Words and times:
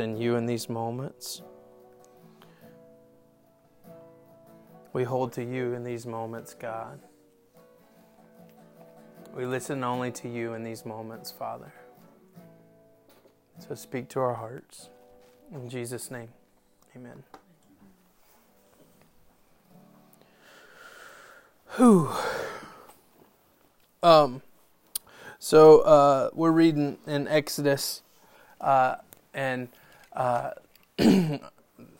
in 0.00 0.16
you 0.16 0.36
in 0.36 0.46
these 0.46 0.68
moments. 0.68 1.42
We 4.92 5.04
hold 5.04 5.32
to 5.34 5.44
you 5.44 5.74
in 5.74 5.84
these 5.84 6.06
moments, 6.06 6.54
God. 6.54 7.00
We 9.34 9.46
listen 9.46 9.82
only 9.84 10.10
to 10.12 10.28
you 10.28 10.54
in 10.54 10.62
these 10.62 10.84
moments, 10.84 11.30
Father. 11.30 11.72
So 13.58 13.74
speak 13.74 14.08
to 14.10 14.20
our 14.20 14.34
hearts. 14.34 14.90
In 15.52 15.68
Jesus' 15.68 16.10
name, 16.10 16.28
amen. 16.96 17.22
Whew. 21.76 22.10
Um, 24.02 24.42
so 25.38 25.80
uh, 25.80 26.30
we're 26.34 26.50
reading 26.50 26.98
in 27.06 27.28
Exodus, 27.28 28.02
uh, 28.60 28.96
and 29.32 29.68
uh, 30.14 30.50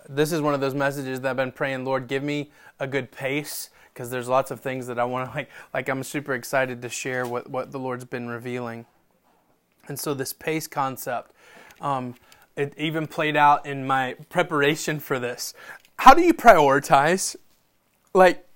this 0.09 0.33
is 0.33 0.41
one 0.41 0.55
of 0.55 0.61
those 0.61 0.75
messages 0.75 1.21
that 1.21 1.31
I've 1.31 1.37
been 1.37 1.53
praying, 1.53 1.85
Lord, 1.85 2.09
give 2.09 2.23
me 2.23 2.51
a 2.79 2.87
good 2.87 3.11
pace 3.11 3.71
because 3.93 4.11
there's 4.11 4.29
lots 4.29 4.51
of 4.51 4.61
things 4.61 4.87
that 4.87 4.99
I 4.99 5.05
want 5.05 5.31
to 5.31 5.37
like. 5.37 5.51
Like 5.73 5.89
I'm 5.89 6.03
super 6.03 6.35
excited 6.35 6.83
to 6.83 6.89
share 6.89 7.27
what 7.27 7.51
what 7.51 7.73
the 7.73 7.79
Lord's 7.79 8.05
been 8.05 8.29
revealing, 8.29 8.87
and 9.89 9.99
so 9.99 10.15
this 10.15 10.33
pace 10.33 10.67
concept, 10.67 11.33
um, 11.81 12.15
it 12.57 12.75
even 12.77 13.07
played 13.07 13.37
out 13.37 13.67
in 13.67 13.87
my 13.87 14.15
preparation 14.29 15.01
for 15.01 15.19
this. 15.19 15.55
How 15.99 16.15
do 16.15 16.23
you 16.23 16.35
prioritize? 16.35 17.37
Like 18.15 18.47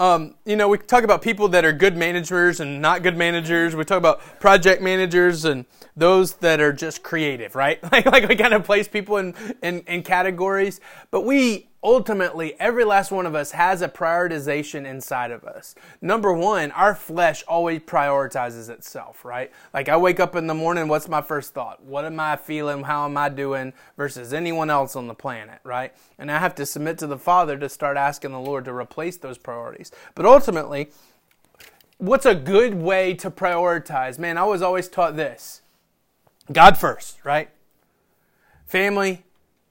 um, 0.00 0.34
you 0.44 0.54
know, 0.54 0.68
we 0.68 0.78
talk 0.78 1.02
about 1.02 1.22
people 1.22 1.48
that 1.48 1.64
are 1.64 1.72
good 1.72 1.96
managers 1.96 2.60
and 2.60 2.80
not 2.80 3.02
good 3.02 3.16
managers. 3.16 3.74
We 3.74 3.84
talk 3.84 3.98
about 3.98 4.20
project 4.38 4.80
managers 4.80 5.44
and 5.44 5.64
those 5.96 6.34
that 6.34 6.60
are 6.60 6.72
just 6.72 7.02
creative, 7.02 7.56
right? 7.56 7.82
like, 7.92 8.06
like 8.06 8.28
we 8.28 8.36
kind 8.36 8.54
of 8.54 8.64
place 8.64 8.86
people 8.86 9.16
in, 9.16 9.34
in, 9.62 9.80
in 9.80 10.02
categories. 10.02 10.80
But 11.10 11.22
we 11.22 11.67
ultimately, 11.82 12.58
every 12.58 12.84
last 12.84 13.10
one 13.10 13.26
of 13.26 13.34
us 13.34 13.52
has 13.52 13.82
a 13.82 13.88
prioritization 13.88 14.84
inside 14.84 15.30
of 15.30 15.44
us. 15.44 15.74
Number 16.00 16.32
one, 16.32 16.70
our 16.72 16.94
flesh 16.94 17.44
always 17.46 17.80
prioritizes 17.80 18.68
itself, 18.68 19.24
right? 19.24 19.52
Like 19.72 19.88
I 19.88 19.96
wake 19.96 20.20
up 20.20 20.34
in 20.34 20.46
the 20.46 20.54
morning, 20.54 20.88
what's 20.88 21.08
my 21.08 21.22
first 21.22 21.54
thought? 21.54 21.82
What 21.84 22.04
am 22.04 22.18
I 22.18 22.36
feeling? 22.36 22.82
How 22.82 23.04
am 23.04 23.16
I 23.16 23.28
doing 23.28 23.72
versus 23.96 24.32
anyone 24.32 24.70
else 24.70 24.96
on 24.96 25.06
the 25.06 25.14
planet, 25.14 25.60
right? 25.62 25.94
And 26.18 26.30
I 26.30 26.38
have 26.38 26.54
to 26.56 26.66
submit 26.66 26.98
to 26.98 27.06
the 27.06 27.18
Father 27.18 27.56
to 27.58 27.68
start 27.68 27.96
asking 27.96 28.32
the 28.32 28.40
Lord 28.40 28.64
to 28.64 28.74
replace 28.74 29.16
those 29.16 29.38
priorities. 29.38 29.92
But 30.14 30.26
ultimately, 30.26 30.90
what's 31.98 32.26
a 32.26 32.34
good 32.34 32.74
way 32.74 33.14
to 33.14 33.30
prioritize? 33.30 34.18
Man, 34.18 34.36
I 34.36 34.44
was 34.44 34.62
always 34.62 34.88
taught 34.88 35.16
this 35.16 35.62
God 36.50 36.76
first, 36.76 37.24
right? 37.24 37.50
Family, 38.66 39.24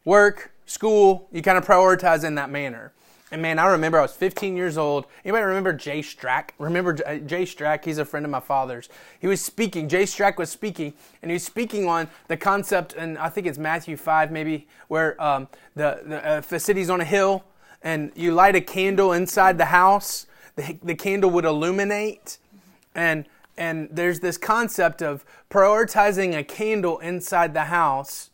work, 0.06 0.52
school, 0.68 1.28
you 1.32 1.42
kind 1.42 1.58
of 1.58 1.66
prioritize 1.66 2.24
in 2.24 2.36
that 2.36 2.50
manner. 2.50 2.94
And 3.30 3.42
man, 3.42 3.60
I 3.60 3.66
remember 3.68 4.00
I 4.00 4.04
was 4.04 4.14
15 4.14 4.56
years 4.56 4.78
old. 4.78 5.06
Anybody 5.26 5.44
remember 5.44 5.74
Jay 5.74 6.00
Strack? 6.00 6.52
Remember 6.60 6.94
Jay 6.94 7.44
Strack? 7.44 7.84
He's 7.84 7.98
a 7.98 8.06
friend 8.06 8.26
of 8.26 8.30
my 8.30 8.40
father's. 8.40 8.88
He 9.20 9.28
was 9.28 9.42
speaking. 9.42 9.90
Jay 9.90 10.04
Strack 10.04 10.38
was 10.38 10.50
speaking, 10.50 10.94
and 11.22 11.30
he 11.30 11.34
was 11.34 11.44
speaking 11.44 11.88
on 11.88 12.08
the 12.30 12.38
concept, 12.38 12.94
and 12.94 13.18
I 13.18 13.28
think 13.28 13.46
it's 13.46 13.58
Matthew 13.58 13.98
5, 13.98 14.32
maybe, 14.32 14.68
where 14.88 15.22
um, 15.22 15.50
the, 15.76 16.02
the 16.06 16.36
uh, 16.36 16.38
if 16.38 16.52
a 16.54 16.60
city's 16.60 16.90
on 16.90 17.02
a 17.02 17.06
hill 17.06 17.44
and 17.82 18.12
you 18.16 18.34
light 18.34 18.56
a 18.56 18.62
candle 18.62 19.12
inside 19.12 19.58
the 19.58 19.66
house, 19.66 20.26
the, 20.56 20.78
the 20.82 20.96
candle 20.96 21.30
would 21.32 21.46
illuminate. 21.46 22.38
And, 22.96 23.26
and 23.58 23.90
there's 23.92 24.22
this 24.22 24.38
concept 24.38 25.02
of 25.02 25.26
prioritizing 25.50 26.38
a 26.38 26.46
candle 26.46 26.98
inside 27.00 27.54
the 27.54 27.66
house 27.66 28.30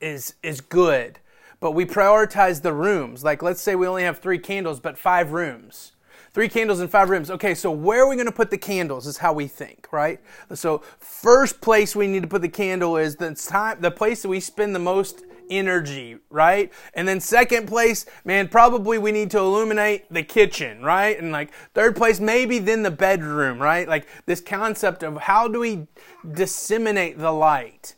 is 0.00 0.34
is 0.42 0.60
good 0.60 1.18
but 1.60 1.72
we 1.72 1.84
prioritize 1.84 2.62
the 2.62 2.72
rooms. 2.72 3.24
Like 3.24 3.42
let's 3.42 3.60
say 3.60 3.74
we 3.74 3.86
only 3.86 4.04
have 4.04 4.18
three 4.18 4.38
candles 4.38 4.80
but 4.80 4.96
five 4.98 5.32
rooms. 5.32 5.92
Three 6.32 6.48
candles 6.48 6.80
in 6.80 6.88
five 6.88 7.10
rooms. 7.10 7.30
Okay 7.30 7.54
so 7.54 7.70
where 7.70 8.02
are 8.02 8.08
we 8.08 8.16
going 8.16 8.26
to 8.26 8.32
put 8.32 8.50
the 8.50 8.58
candles 8.58 9.06
is 9.06 9.18
how 9.18 9.32
we 9.32 9.46
think 9.46 9.88
right? 9.92 10.20
So 10.54 10.82
first 10.98 11.60
place 11.60 11.96
we 11.96 12.06
need 12.06 12.22
to 12.22 12.28
put 12.28 12.42
the 12.42 12.48
candle 12.48 12.96
is 12.96 13.16
the 13.16 13.34
time 13.34 13.80
the 13.80 13.90
place 13.90 14.22
that 14.22 14.28
we 14.28 14.40
spend 14.40 14.74
the 14.74 14.80
most 14.80 15.24
energy 15.50 16.18
right? 16.30 16.72
And 16.94 17.08
then 17.08 17.20
second 17.20 17.66
place 17.66 18.06
man 18.24 18.48
probably 18.48 18.98
we 18.98 19.10
need 19.10 19.30
to 19.32 19.38
illuminate 19.38 20.04
the 20.12 20.22
kitchen 20.22 20.82
right? 20.82 21.18
And 21.18 21.32
like 21.32 21.52
third 21.74 21.96
place 21.96 22.20
maybe 22.20 22.58
then 22.60 22.82
the 22.82 22.90
bedroom 22.90 23.60
right? 23.60 23.88
Like 23.88 24.06
this 24.26 24.40
concept 24.40 25.02
of 25.02 25.16
how 25.16 25.48
do 25.48 25.58
we 25.60 25.88
disseminate 26.34 27.18
the 27.18 27.32
light 27.32 27.96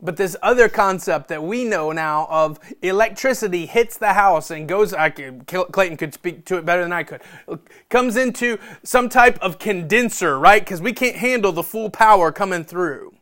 but 0.00 0.16
this 0.16 0.36
other 0.42 0.68
concept 0.68 1.28
that 1.28 1.42
we 1.42 1.64
know 1.64 1.90
now 1.90 2.28
of 2.30 2.60
electricity 2.82 3.66
hits 3.66 3.96
the 3.96 4.12
house 4.12 4.50
and 4.50 4.68
goes, 4.68 4.94
I 4.94 5.10
could, 5.10 5.46
Clayton 5.46 5.96
could 5.96 6.14
speak 6.14 6.44
to 6.46 6.56
it 6.56 6.64
better 6.64 6.82
than 6.82 6.92
I 6.92 7.02
could, 7.02 7.20
comes 7.88 8.16
into 8.16 8.58
some 8.84 9.08
type 9.08 9.38
of 9.40 9.58
condenser, 9.58 10.38
right? 10.38 10.62
Because 10.62 10.80
we 10.80 10.92
can't 10.92 11.16
handle 11.16 11.50
the 11.50 11.64
full 11.64 11.90
power 11.90 12.30
coming 12.30 12.64
through. 12.64 13.14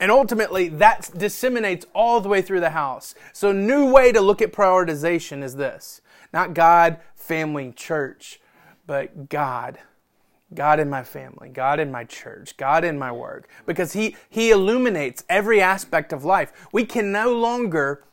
And 0.00 0.10
ultimately, 0.10 0.68
that 0.68 1.10
disseminates 1.16 1.86
all 1.94 2.20
the 2.20 2.28
way 2.28 2.42
through 2.42 2.60
the 2.60 2.70
house. 2.70 3.14
So, 3.32 3.52
new 3.52 3.90
way 3.90 4.12
to 4.12 4.20
look 4.20 4.42
at 4.42 4.52
prioritization 4.52 5.42
is 5.42 5.56
this 5.56 6.02
not 6.32 6.52
God, 6.52 6.98
family, 7.14 7.72
church, 7.72 8.40
but 8.86 9.28
God. 9.28 9.78
God 10.54 10.78
in 10.78 10.88
my 10.88 11.02
family, 11.02 11.48
God 11.48 11.80
in 11.80 11.90
my 11.90 12.04
church, 12.04 12.56
God 12.56 12.84
in 12.84 12.98
my 12.98 13.10
work, 13.10 13.48
because 13.66 13.92
He, 13.92 14.16
he 14.30 14.50
illuminates 14.50 15.24
every 15.28 15.60
aspect 15.60 16.12
of 16.12 16.24
life. 16.24 16.52
We 16.72 16.84
can 16.84 17.10
no 17.10 17.34
longer 17.34 18.04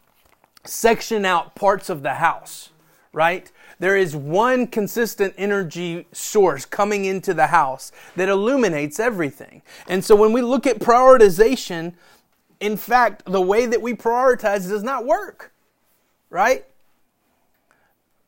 section 0.65 1.25
out 1.25 1.55
parts 1.55 1.89
of 1.89 2.01
the 2.01 2.15
house, 2.15 2.69
right? 3.11 3.51
There 3.79 3.97
is 3.97 4.15
one 4.15 4.67
consistent 4.67 5.33
energy 5.37 6.07
source 6.11 6.65
coming 6.65 7.05
into 7.05 7.33
the 7.33 7.47
house 7.47 7.91
that 8.15 8.29
illuminates 8.29 8.99
everything. 8.99 9.61
And 9.87 10.03
so 10.03 10.15
when 10.15 10.31
we 10.31 10.41
look 10.41 10.65
at 10.65 10.79
prioritization, 10.79 11.93
in 12.59 12.77
fact, 12.77 13.23
the 13.25 13.41
way 13.41 13.65
that 13.65 13.81
we 13.81 13.93
prioritize 13.93 14.67
does 14.69 14.83
not 14.83 15.05
work, 15.05 15.53
right? 16.29 16.65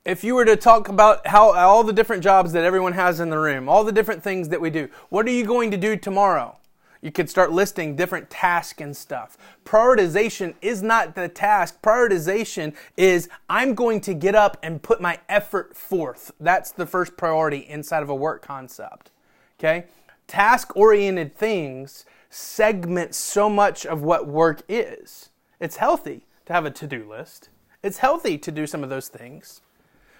If 0.05 0.23
you 0.23 0.35
were 0.35 0.45
to 0.45 0.55
talk 0.55 0.87
about 0.87 1.25
how 1.25 1.53
all 1.53 1.83
the 1.83 1.91
different 1.91 2.23
jobs 2.23 2.53
that 2.53 2.63
everyone 2.63 2.93
has 2.93 3.19
in 3.19 3.31
the 3.31 3.39
room, 3.39 3.67
all 3.67 3.83
the 3.83 3.91
different 3.91 4.21
things 4.23 4.49
that 4.49 4.61
we 4.61 4.69
do, 4.69 4.87
what 5.09 5.25
are 5.25 5.31
you 5.31 5.43
going 5.43 5.71
to 5.71 5.77
do 5.77 5.97
tomorrow? 5.97 6.57
You 7.01 7.11
could 7.11 7.29
start 7.29 7.51
listing 7.51 7.95
different 7.95 8.29
tasks 8.29 8.81
and 8.81 8.95
stuff. 8.95 9.37
Prioritization 9.63 10.55
is 10.61 10.81
not 10.81 11.15
the 11.15 11.27
task. 11.27 11.81
Prioritization 11.81 12.73
is 12.97 13.29
I'm 13.49 13.73
going 13.73 13.99
to 14.01 14.13
get 14.13 14.35
up 14.35 14.57
and 14.63 14.81
put 14.81 15.01
my 15.01 15.19
effort 15.27 15.75
forth. 15.75 16.31
That's 16.39 16.71
the 16.71 16.85
first 16.85 17.17
priority 17.17 17.59
inside 17.59 18.03
of 18.03 18.09
a 18.09 18.15
work 18.15 18.43
concept. 18.43 19.11
Okay? 19.59 19.85
Task 20.27 20.75
oriented 20.75 21.35
things 21.35 22.05
segment 22.29 23.15
so 23.15 23.49
much 23.49 23.85
of 23.85 24.01
what 24.01 24.27
work 24.27 24.61
is. 24.67 25.29
It's 25.59 25.77
healthy 25.77 26.25
to 26.45 26.53
have 26.53 26.65
a 26.65 26.71
to 26.71 26.87
do 26.87 27.09
list, 27.09 27.49
it's 27.81 27.99
healthy 27.99 28.37
to 28.37 28.51
do 28.51 28.67
some 28.67 28.83
of 28.83 28.89
those 28.89 29.07
things. 29.07 29.61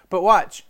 But 0.08 0.22
watch, 0.22 0.64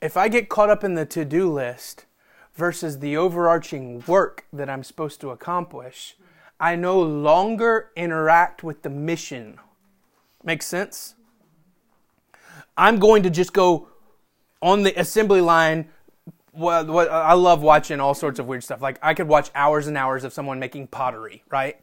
if 0.00 0.16
I 0.16 0.28
get 0.28 0.48
caught 0.48 0.70
up 0.70 0.84
in 0.84 0.94
the 0.94 1.06
to 1.06 1.24
do 1.24 1.50
list 1.50 2.06
versus 2.54 2.98
the 2.98 3.16
overarching 3.16 4.02
work 4.06 4.46
that 4.52 4.68
I'm 4.68 4.84
supposed 4.84 5.20
to 5.22 5.30
accomplish, 5.30 6.16
I 6.60 6.76
no 6.76 7.00
longer 7.00 7.90
interact 7.96 8.62
with 8.62 8.82
the 8.82 8.90
mission. 8.90 9.58
Makes 10.44 10.66
sense? 10.66 11.14
I'm 12.76 12.98
going 12.98 13.22
to 13.24 13.30
just 13.30 13.52
go 13.52 13.88
on 14.60 14.82
the 14.82 14.98
assembly 14.98 15.40
line. 15.40 15.88
What, 16.52 16.86
what 16.86 17.10
I 17.10 17.32
love 17.32 17.62
watching 17.62 18.00
all 18.00 18.14
sorts 18.14 18.38
of 18.38 18.46
weird 18.46 18.62
stuff. 18.62 18.82
Like 18.82 18.98
I 19.02 19.14
could 19.14 19.28
watch 19.28 19.50
hours 19.54 19.86
and 19.86 19.96
hours 19.96 20.24
of 20.24 20.32
someone 20.32 20.58
making 20.58 20.88
pottery, 20.88 21.42
right? 21.50 21.81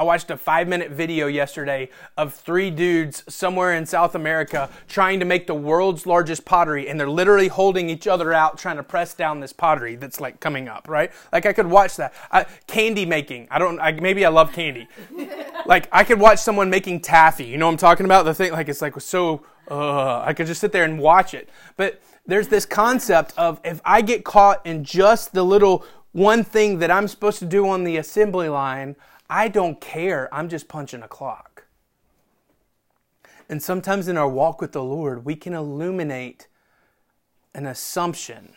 I 0.00 0.02
watched 0.02 0.30
a 0.30 0.36
five 0.38 0.66
minute 0.66 0.92
video 0.92 1.26
yesterday 1.26 1.90
of 2.16 2.32
three 2.32 2.70
dudes 2.70 3.22
somewhere 3.28 3.74
in 3.74 3.84
South 3.84 4.14
America 4.14 4.70
trying 4.88 5.20
to 5.20 5.26
make 5.26 5.46
the 5.46 5.54
world's 5.54 6.06
largest 6.06 6.46
pottery, 6.46 6.88
and 6.88 6.98
they're 6.98 7.06
literally 7.06 7.48
holding 7.48 7.90
each 7.90 8.06
other 8.06 8.32
out 8.32 8.56
trying 8.56 8.78
to 8.78 8.82
press 8.82 9.12
down 9.12 9.40
this 9.40 9.52
pottery 9.52 9.96
that's 9.96 10.18
like 10.18 10.40
coming 10.40 10.68
up, 10.68 10.88
right? 10.88 11.12
Like 11.34 11.44
I 11.44 11.52
could 11.52 11.66
watch 11.66 11.96
that. 11.96 12.14
I, 12.32 12.46
candy 12.66 13.04
making. 13.04 13.48
I 13.50 13.58
don't. 13.58 13.78
I, 13.78 13.92
maybe 13.92 14.24
I 14.24 14.30
love 14.30 14.54
candy. 14.54 14.88
like 15.66 15.86
I 15.92 16.02
could 16.02 16.18
watch 16.18 16.38
someone 16.38 16.70
making 16.70 17.00
taffy. 17.00 17.44
You 17.44 17.58
know 17.58 17.66
what 17.66 17.72
I'm 17.72 17.76
talking 17.76 18.06
about? 18.06 18.24
The 18.24 18.32
thing 18.32 18.52
like 18.52 18.70
it's 18.70 18.80
like 18.80 18.98
so. 19.02 19.44
Uh, 19.70 20.22
I 20.24 20.32
could 20.32 20.46
just 20.46 20.62
sit 20.62 20.72
there 20.72 20.84
and 20.84 20.98
watch 20.98 21.34
it. 21.34 21.50
But 21.76 22.00
there's 22.24 22.48
this 22.48 22.64
concept 22.64 23.34
of 23.36 23.60
if 23.66 23.82
I 23.84 24.00
get 24.00 24.24
caught 24.24 24.64
in 24.64 24.82
just 24.82 25.34
the 25.34 25.44
little 25.44 25.84
one 26.12 26.42
thing 26.42 26.78
that 26.78 26.90
I'm 26.90 27.06
supposed 27.06 27.38
to 27.40 27.44
do 27.44 27.68
on 27.68 27.84
the 27.84 27.98
assembly 27.98 28.48
line, 28.48 28.96
I 29.30 29.48
don't 29.48 29.80
care. 29.80 30.28
I'm 30.34 30.48
just 30.48 30.68
punching 30.68 31.02
a 31.02 31.08
clock. 31.08 31.64
And 33.48 33.62
sometimes 33.62 34.08
in 34.08 34.16
our 34.16 34.28
walk 34.28 34.60
with 34.60 34.72
the 34.72 34.84
Lord, 34.84 35.24
we 35.24 35.36
can 35.36 35.54
illuminate 35.54 36.48
an 37.54 37.64
assumption. 37.64 38.52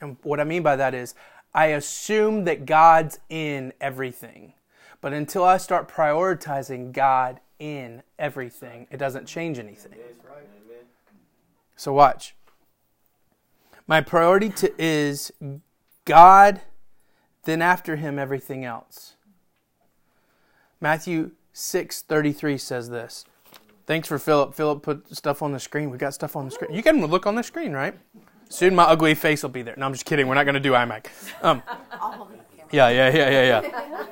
And 0.00 0.16
what 0.22 0.40
I 0.40 0.44
mean 0.44 0.62
by 0.62 0.76
that 0.76 0.94
is, 0.94 1.14
I 1.52 1.66
assume 1.66 2.44
that 2.44 2.64
God's 2.64 3.18
in 3.28 3.74
everything. 3.80 4.54
But 5.00 5.12
until 5.12 5.44
I 5.44 5.58
start 5.58 5.88
prioritizing 5.88 6.92
God 6.92 7.40
in 7.62 8.02
everything. 8.18 8.88
It 8.90 8.96
doesn't 8.96 9.26
change 9.26 9.60
anything. 9.60 9.92
So 11.76 11.92
watch. 11.92 12.34
My 13.86 14.00
priority 14.00 14.48
to, 14.48 14.72
is 14.82 15.32
God, 16.04 16.60
then 17.44 17.62
after 17.62 17.94
him 17.94 18.18
everything 18.18 18.64
else. 18.64 19.14
Matthew 20.82 21.30
6:33 21.54 22.58
says 22.58 22.90
this. 22.90 23.24
Thanks 23.86 24.08
for 24.08 24.18
Philip. 24.18 24.52
Philip 24.52 24.82
put 24.82 25.16
stuff 25.16 25.40
on 25.40 25.52
the 25.52 25.60
screen. 25.60 25.90
We 25.90 25.96
got 25.96 26.12
stuff 26.12 26.34
on 26.34 26.46
the 26.46 26.50
screen. 26.50 26.74
You 26.74 26.82
can 26.82 27.04
look 27.06 27.24
on 27.24 27.36
the 27.36 27.42
screen, 27.44 27.72
right? 27.72 27.94
Soon 28.48 28.74
my 28.74 28.82
ugly 28.82 29.14
face 29.14 29.44
will 29.44 29.50
be 29.50 29.62
there. 29.62 29.74
No, 29.76 29.86
I'm 29.86 29.92
just 29.92 30.04
kidding. 30.04 30.26
We're 30.26 30.34
not 30.34 30.44
going 30.44 30.54
to 30.54 30.60
do 30.60 30.72
iMac. 30.72 31.06
Um, 31.42 31.62
yeah, 32.72 32.88
yeah, 32.88 33.14
yeah, 33.14 33.30
yeah, 33.30 33.62
yeah. 33.62 34.06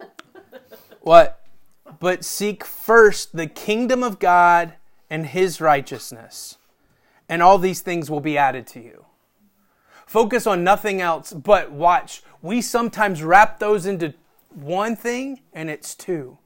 what? 1.00 1.44
But 1.98 2.24
seek 2.24 2.64
first 2.64 3.36
the 3.36 3.48
kingdom 3.48 4.02
of 4.02 4.18
God 4.18 4.74
and 5.10 5.26
his 5.26 5.60
righteousness, 5.60 6.56
and 7.28 7.42
all 7.42 7.58
these 7.58 7.80
things 7.80 8.10
will 8.10 8.20
be 8.20 8.38
added 8.38 8.66
to 8.68 8.80
you. 8.80 9.06
Focus 10.06 10.46
on 10.46 10.62
nothing 10.62 11.00
else, 11.00 11.32
but 11.32 11.72
watch. 11.72 12.22
We 12.42 12.62
sometimes 12.62 13.24
wrap 13.24 13.58
those 13.58 13.86
into 13.86 14.14
one 14.56 14.96
thing, 14.96 15.40
and 15.52 15.70
it's 15.70 15.94
two 15.94 16.38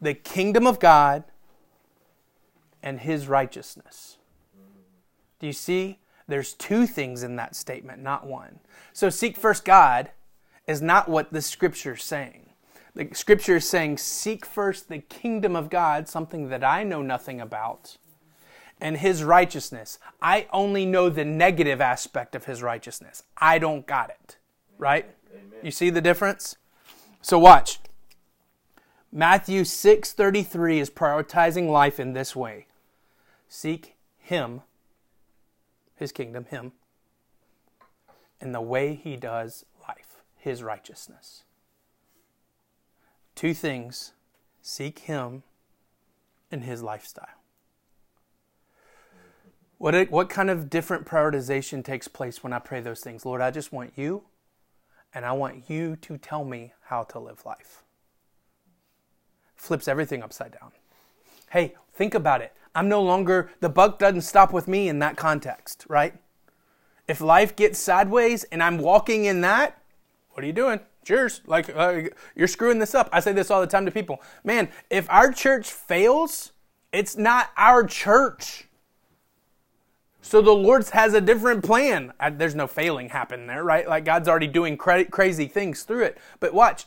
the 0.00 0.14
kingdom 0.14 0.66
of 0.66 0.78
God 0.78 1.24
and 2.82 3.00
his 3.00 3.26
righteousness. 3.26 4.18
Do 5.40 5.46
you 5.46 5.52
see? 5.52 5.98
There's 6.28 6.52
two 6.52 6.86
things 6.86 7.22
in 7.22 7.36
that 7.36 7.56
statement, 7.56 8.02
not 8.02 8.26
one. 8.26 8.60
So 8.92 9.08
seek 9.08 9.36
first 9.36 9.64
God 9.64 10.10
is 10.66 10.82
not 10.82 11.08
what 11.08 11.32
the 11.32 11.42
scripture 11.42 11.94
is 11.94 12.02
saying. 12.02 12.50
The 12.94 13.08
scripture 13.12 13.56
is 13.56 13.68
saying, 13.68 13.98
seek 13.98 14.46
first 14.46 14.88
the 14.88 14.98
kingdom 14.98 15.56
of 15.56 15.68
God, 15.68 16.08
something 16.08 16.48
that 16.50 16.62
I 16.62 16.82
know 16.84 17.02
nothing 17.02 17.40
about, 17.40 17.96
and 18.80 18.98
his 18.98 19.24
righteousness. 19.24 19.98
I 20.22 20.46
only 20.52 20.86
know 20.86 21.08
the 21.08 21.24
negative 21.24 21.80
aspect 21.80 22.34
of 22.34 22.44
his 22.44 22.62
righteousness. 22.62 23.22
I 23.36 23.58
don't 23.58 23.86
got 23.86 24.10
it. 24.10 24.36
Right? 24.78 25.06
Amen. 25.32 25.60
You 25.62 25.70
see 25.70 25.90
the 25.90 26.00
difference? 26.00 26.56
So 27.24 27.38
watch. 27.38 27.80
Matthew 29.10 29.64
6:33 29.64 30.78
is 30.78 30.90
prioritizing 30.90 31.70
life 31.70 31.98
in 31.98 32.12
this 32.12 32.36
way. 32.36 32.66
Seek 33.48 33.96
him, 34.18 34.60
his 35.96 36.12
kingdom, 36.12 36.44
him, 36.44 36.72
and 38.42 38.54
the 38.54 38.60
way 38.60 38.94
he 38.94 39.16
does 39.16 39.64
life, 39.88 40.20
his 40.36 40.62
righteousness. 40.62 41.44
Two 43.34 43.54
things 43.54 44.12
seek 44.60 44.98
him 44.98 45.44
and 46.50 46.64
his 46.64 46.82
lifestyle. 46.82 47.40
What, 49.78 50.10
what 50.10 50.28
kind 50.28 50.50
of 50.50 50.68
different 50.68 51.06
prioritization 51.06 51.82
takes 51.82 52.06
place 52.06 52.44
when 52.44 52.52
I 52.52 52.58
pray 52.58 52.82
those 52.82 53.00
things? 53.00 53.24
Lord, 53.24 53.40
I 53.40 53.50
just 53.50 53.72
want 53.72 53.94
you, 53.96 54.24
and 55.14 55.24
I 55.24 55.32
want 55.32 55.70
you 55.70 55.96
to 55.96 56.18
tell 56.18 56.44
me 56.44 56.73
how 56.84 57.02
to 57.04 57.18
live 57.18 57.44
life. 57.44 57.82
Flips 59.54 59.88
everything 59.88 60.22
upside 60.22 60.52
down. 60.52 60.72
Hey, 61.50 61.74
think 61.92 62.14
about 62.14 62.40
it. 62.40 62.52
I'm 62.74 62.88
no 62.88 63.02
longer, 63.02 63.50
the 63.60 63.68
buck 63.68 63.98
doesn't 63.98 64.22
stop 64.22 64.52
with 64.52 64.66
me 64.66 64.88
in 64.88 64.98
that 64.98 65.16
context, 65.16 65.86
right? 65.88 66.14
If 67.06 67.20
life 67.20 67.54
gets 67.54 67.78
sideways 67.78 68.44
and 68.44 68.62
I'm 68.62 68.78
walking 68.78 69.24
in 69.24 69.40
that, 69.42 69.80
what 70.30 70.42
are 70.42 70.46
you 70.46 70.52
doing? 70.52 70.80
Yours. 71.06 71.42
Like, 71.46 71.74
uh, 71.74 72.02
you're 72.34 72.48
screwing 72.48 72.78
this 72.78 72.94
up. 72.94 73.08
I 73.12 73.20
say 73.20 73.32
this 73.32 73.50
all 73.50 73.60
the 73.60 73.66
time 73.66 73.84
to 73.84 73.92
people. 73.92 74.22
Man, 74.42 74.68
if 74.90 75.08
our 75.10 75.30
church 75.30 75.70
fails, 75.70 76.52
it's 76.92 77.16
not 77.16 77.50
our 77.56 77.84
church. 77.84 78.68
So 80.24 80.40
the 80.40 80.52
Lord 80.52 80.88
has 80.88 81.12
a 81.12 81.20
different 81.20 81.62
plan. 81.62 82.14
There's 82.32 82.54
no 82.54 82.66
failing 82.66 83.10
happen 83.10 83.46
there, 83.46 83.62
right? 83.62 83.86
Like 83.86 84.06
God's 84.06 84.26
already 84.26 84.46
doing 84.46 84.78
cra- 84.78 85.04
crazy 85.04 85.46
things 85.46 85.82
through 85.82 86.04
it. 86.04 86.18
But 86.40 86.54
watch, 86.54 86.86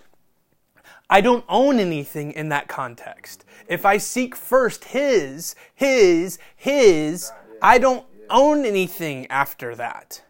I 1.08 1.22
don't 1.22 1.46
own 1.48 1.78
anything 1.78 2.32
in 2.32 2.50
that 2.50 2.68
context. 2.68 3.46
If 3.68 3.86
I 3.86 4.00
seek 4.00 4.36
first 4.36 4.86
His, 4.86 5.54
His, 5.76 6.40
His, 6.56 7.32
I 7.62 7.78
don't 7.78 8.08
own 8.32 8.66
anything 8.66 9.28
after 9.28 9.76
that. 9.76 10.24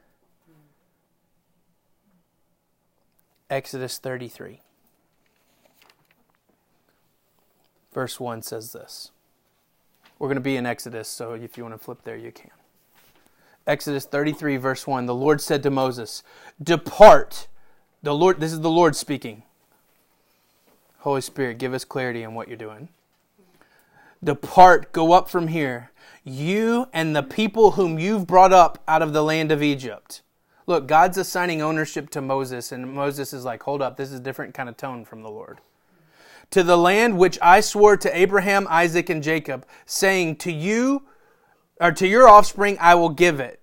Exodus 3.50 4.00
33. 4.00 4.59
Verse 7.94 8.19
1 8.19 8.42
says 8.42 8.74
this. 8.74 9.12
We're 10.19 10.27
going 10.27 10.36
to 10.36 10.42
be 10.42 10.57
in 10.57 10.65
Exodus, 10.65 11.07
so 11.07 11.36
if 11.36 11.57
you 11.57 11.63
want 11.63 11.74
to 11.74 11.80
flip 11.80 12.00
there, 12.04 12.18
you 12.18 12.33
can. 12.33 12.51
Exodus 13.67 14.05
33, 14.05 14.57
verse 14.57 14.87
1. 14.87 15.05
The 15.05 15.13
Lord 15.13 15.41
said 15.41 15.61
to 15.63 15.69
Moses, 15.69 16.23
Depart. 16.61 17.47
The 18.01 18.15
Lord, 18.15 18.39
this 18.39 18.53
is 18.53 18.61
the 18.61 18.69
Lord 18.69 18.95
speaking. 18.95 19.43
Holy 20.99 21.21
Spirit, 21.21 21.57
give 21.57 21.73
us 21.73 21.85
clarity 21.85 22.23
on 22.23 22.33
what 22.33 22.47
you're 22.47 22.57
doing. 22.57 22.87
Depart, 24.23 24.91
go 24.93 25.11
up 25.11 25.29
from 25.29 25.49
here, 25.49 25.91
you 26.23 26.87
and 26.91 27.15
the 27.15 27.23
people 27.23 27.71
whom 27.71 27.99
you've 27.99 28.25
brought 28.25 28.51
up 28.51 28.81
out 28.87 29.01
of 29.01 29.13
the 29.13 29.23
land 29.23 29.51
of 29.51 29.61
Egypt. 29.61 30.21
Look, 30.65 30.87
God's 30.87 31.17
assigning 31.17 31.61
ownership 31.61 32.09
to 32.11 32.21
Moses, 32.21 32.71
and 32.71 32.93
Moses 32.93 33.31
is 33.31 33.45
like, 33.45 33.63
hold 33.63 33.81
up, 33.81 33.95
this 33.95 34.11
is 34.11 34.19
a 34.19 34.23
different 34.23 34.53
kind 34.53 34.67
of 34.67 34.75
tone 34.75 35.05
from 35.05 35.21
the 35.21 35.29
Lord. 35.29 35.59
To 36.51 36.63
the 36.63 36.77
land 36.77 37.17
which 37.17 37.37
I 37.41 37.61
swore 37.61 37.95
to 37.97 38.17
Abraham, 38.17 38.67
Isaac, 38.69 39.09
and 39.09 39.21
Jacob, 39.21 39.65
saying, 39.85 40.37
To 40.37 40.51
you, 40.51 41.03
or 41.79 41.91
to 41.91 42.07
your 42.07 42.27
offspring, 42.27 42.77
I 42.79 42.95
will 42.95 43.09
give 43.09 43.39
it. 43.39 43.56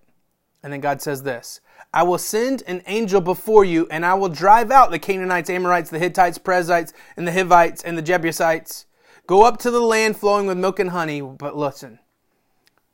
And 0.65 0.73
then 0.73 0.81
God 0.81 1.03
says 1.03 1.23
this 1.23 1.61
I 1.93 2.03
will 2.03 2.19
send 2.19 2.63
an 2.67 2.83
angel 2.87 3.21
before 3.21 3.65
you, 3.65 3.87
and 3.91 4.05
I 4.05 4.15
will 4.15 4.31
drive 4.31 4.73
out 4.73 4.91
the 4.91 4.99
Canaanites, 4.99 5.51
Amorites, 5.51 5.91
the 5.91 5.99
Hittites, 5.99 6.39
Perizzites, 6.39 6.95
and 7.17 7.29
the 7.29 7.33
Hivites, 7.33 7.85
and 7.85 7.97
the 7.97 8.03
Jebusites. 8.03 8.87
Go 9.27 9.45
up 9.45 9.59
to 9.59 9.71
the 9.71 9.81
land 9.81 10.17
flowing 10.17 10.47
with 10.47 10.59
milk 10.59 10.79
and 10.79 10.91
honey, 10.91 11.21
but 11.21 11.57
listen. 11.57 11.99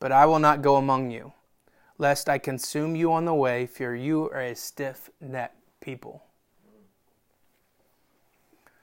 But 0.01 0.11
I 0.13 0.27
will 0.27 0.39
not 0.41 0.63
go 0.63 0.77
among 0.77 1.13
you, 1.13 1.33
lest 1.97 2.29
I 2.29 2.39
consume 2.39 2.97
you 2.97 3.13
on 3.13 3.25
the 3.25 3.35
way, 3.35 3.67
for 3.67 3.95
you 3.95 4.29
are 4.31 4.41
a 4.41 4.57
stiff 4.57 5.09
necked 5.21 5.57
people. 5.81 6.25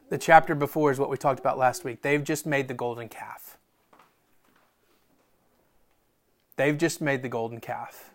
The 0.10 0.18
chapter 0.18 0.56
before 0.56 0.92
is 0.92 1.00
what 1.00 1.10
we 1.10 1.18
talked 1.18 1.40
about 1.40 1.58
last 1.58 1.84
week. 1.84 2.02
They've 2.02 2.24
just 2.24 2.46
made 2.46 2.70
the 2.70 2.74
golden 2.74 3.10
calf. 3.10 3.58
They've 6.56 6.78
just 6.78 7.02
made 7.02 7.22
the 7.22 7.30
golden 7.30 7.60
calf 7.60 8.12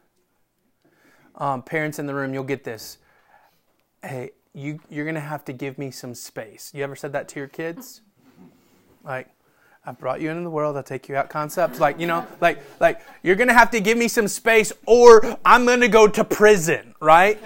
um, 1.42 1.60
parents 1.60 1.98
in 1.98 2.06
the 2.06 2.14
room, 2.14 2.32
you'll 2.32 2.44
get 2.44 2.62
this. 2.62 2.98
Hey, 4.00 4.30
you 4.54 4.78
you're 4.88 5.04
gonna 5.04 5.18
have 5.18 5.44
to 5.46 5.52
give 5.52 5.76
me 5.76 5.90
some 5.90 6.14
space. 6.14 6.70
You 6.72 6.84
ever 6.84 6.94
said 6.94 7.12
that 7.14 7.26
to 7.30 7.40
your 7.40 7.48
kids? 7.48 8.00
Like, 9.02 9.28
I've 9.84 9.98
brought 9.98 10.20
you 10.20 10.30
into 10.30 10.44
the 10.44 10.50
world. 10.50 10.76
I'll 10.76 10.84
take 10.84 11.08
you 11.08 11.16
out. 11.16 11.30
Concepts 11.30 11.80
like 11.80 11.98
you 11.98 12.06
know, 12.06 12.24
like 12.40 12.62
like 12.78 13.00
you're 13.24 13.34
gonna 13.34 13.54
have 13.54 13.72
to 13.72 13.80
give 13.80 13.98
me 13.98 14.06
some 14.06 14.28
space, 14.28 14.72
or 14.86 15.36
I'm 15.44 15.66
gonna 15.66 15.88
go 15.88 16.06
to 16.06 16.22
prison, 16.22 16.94
right? 17.00 17.40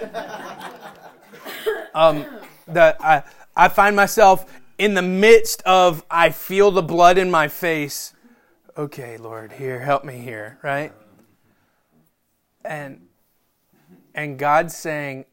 um, 1.95 2.23
that 2.67 2.97
I 3.03 3.23
I 3.55 3.67
find 3.67 3.95
myself 3.95 4.45
in 4.77 4.93
the 4.93 5.01
midst 5.01 5.63
of 5.63 6.05
I 6.11 6.29
feel 6.29 6.69
the 6.69 6.83
blood 6.83 7.17
in 7.17 7.31
my 7.31 7.47
face. 7.47 8.13
Okay, 8.77 9.17
Lord, 9.17 9.53
here, 9.53 9.79
help 9.79 10.05
me 10.05 10.19
here, 10.19 10.59
right? 10.61 10.93
And 12.63 13.06
and 14.17 14.39
God's 14.39 14.75
saying, 14.75 15.25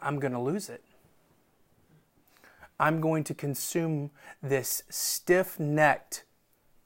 I'm 0.00 0.18
going 0.18 0.32
to 0.32 0.40
lose 0.40 0.70
it. 0.70 0.82
I'm 2.80 3.02
going 3.02 3.22
to 3.24 3.34
consume 3.34 4.10
this 4.42 4.82
stiff 4.88 5.60
necked 5.60 6.24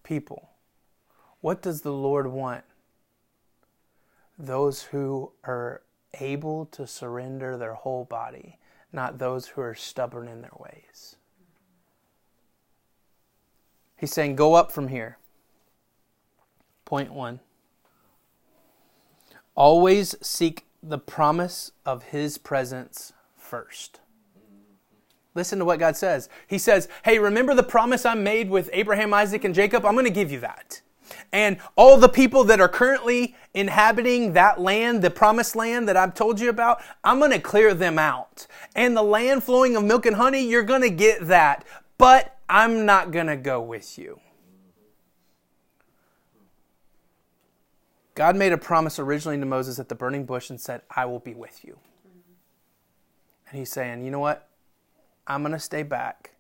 people. 0.03 0.51
What 1.41 1.63
does 1.63 1.83
the 1.83 1.93
Lord 1.93 2.27
want? 2.27 2.65
Those 4.37 4.83
who 4.83 5.31
are 5.45 5.83
able 6.19 6.67
to 6.67 6.89
surrender 6.89 7.57
their 7.57 7.75
whole 7.75 8.05
body, 8.05 8.59
not 8.93 9.19
those 9.19 9.47
who 9.49 9.61
are 9.61 9.75
stubborn 9.75 10.27
in 10.27 10.41
their 10.41 10.51
ways. 10.59 11.17
He's 13.97 14.13
saying, 14.13 14.35
Go 14.35 14.55
up 14.55 14.73
from 14.73 14.89
here. 14.89 15.19
Point 16.85 17.13
one. 17.13 17.39
Always 19.55 20.15
seek 20.21 20.65
the 20.83 20.99
promise 20.99 21.73
of 21.85 22.05
His 22.05 22.39
presence 22.39 23.13
first. 23.37 24.01
Listen 25.35 25.59
to 25.59 25.65
what 25.65 25.79
God 25.79 25.97
says. 25.97 26.29
He 26.47 26.59
says, 26.59 26.89
Hey, 27.05 27.19
remember 27.19 27.55
the 27.55 27.63
promise 27.63 28.05
I 28.05 28.15
made 28.15 28.51
with 28.51 28.69
Abraham, 28.73 29.15
Isaac, 29.15 29.45
and 29.45 29.55
Jacob? 29.55 29.85
I'm 29.85 29.95
going 29.95 30.05
to 30.05 30.11
give 30.11 30.31
you 30.31 30.41
that. 30.41 30.83
And 31.33 31.59
all 31.77 31.97
the 31.97 32.09
people 32.09 32.45
that 32.45 32.61
are 32.61 32.69
currently 32.69 33.35
inhabiting 33.55 34.33
that 34.33 34.61
land, 34.61 35.03
the 35.03 35.11
promised 35.11 35.57
land 35.57 35.89
that 35.89 35.97
I've 35.97 36.15
told 36.15 36.41
you 36.41 36.49
about, 36.49 36.83
I'm 37.05 37.19
going 37.19 37.31
to 37.33 37.39
clear 37.39 37.75
them 37.75 37.99
out. 37.99 38.47
And 38.75 38.97
the 38.97 39.03
land 39.03 39.45
flowing 39.45 39.77
of 39.77 39.85
milk 39.85 40.07
and 40.07 40.17
honey, 40.17 40.47
you're 40.47 40.63
going 40.63 40.83
to 40.83 40.91
get 40.91 41.27
that. 41.29 41.65
But 41.99 42.39
I'm 42.49 42.85
not 42.87 43.11
going 43.11 43.27
to 43.27 43.37
go 43.37 43.61
with 43.61 43.99
you. 43.99 44.21
God 48.23 48.37
made 48.37 48.53
a 48.53 48.57
promise 48.57 49.01
originally 49.01 49.37
to 49.37 49.45
Moses 49.45 49.81
at 49.81 49.89
the 49.89 49.97
burning 49.97 50.25
bush 50.25 50.49
and 50.49 50.61
said, 50.61 50.83
I 50.89 51.07
will 51.07 51.19
be 51.19 51.35
with 51.35 51.65
you. 51.65 51.77
And 53.49 53.59
he's 53.59 53.69
saying, 53.69 54.05
you 54.05 54.13
know 54.13 54.21
what? 54.21 54.49
I'm 55.27 55.43
going 55.43 55.51
to 55.51 55.59
stay 55.59 55.83
back. 55.83 56.35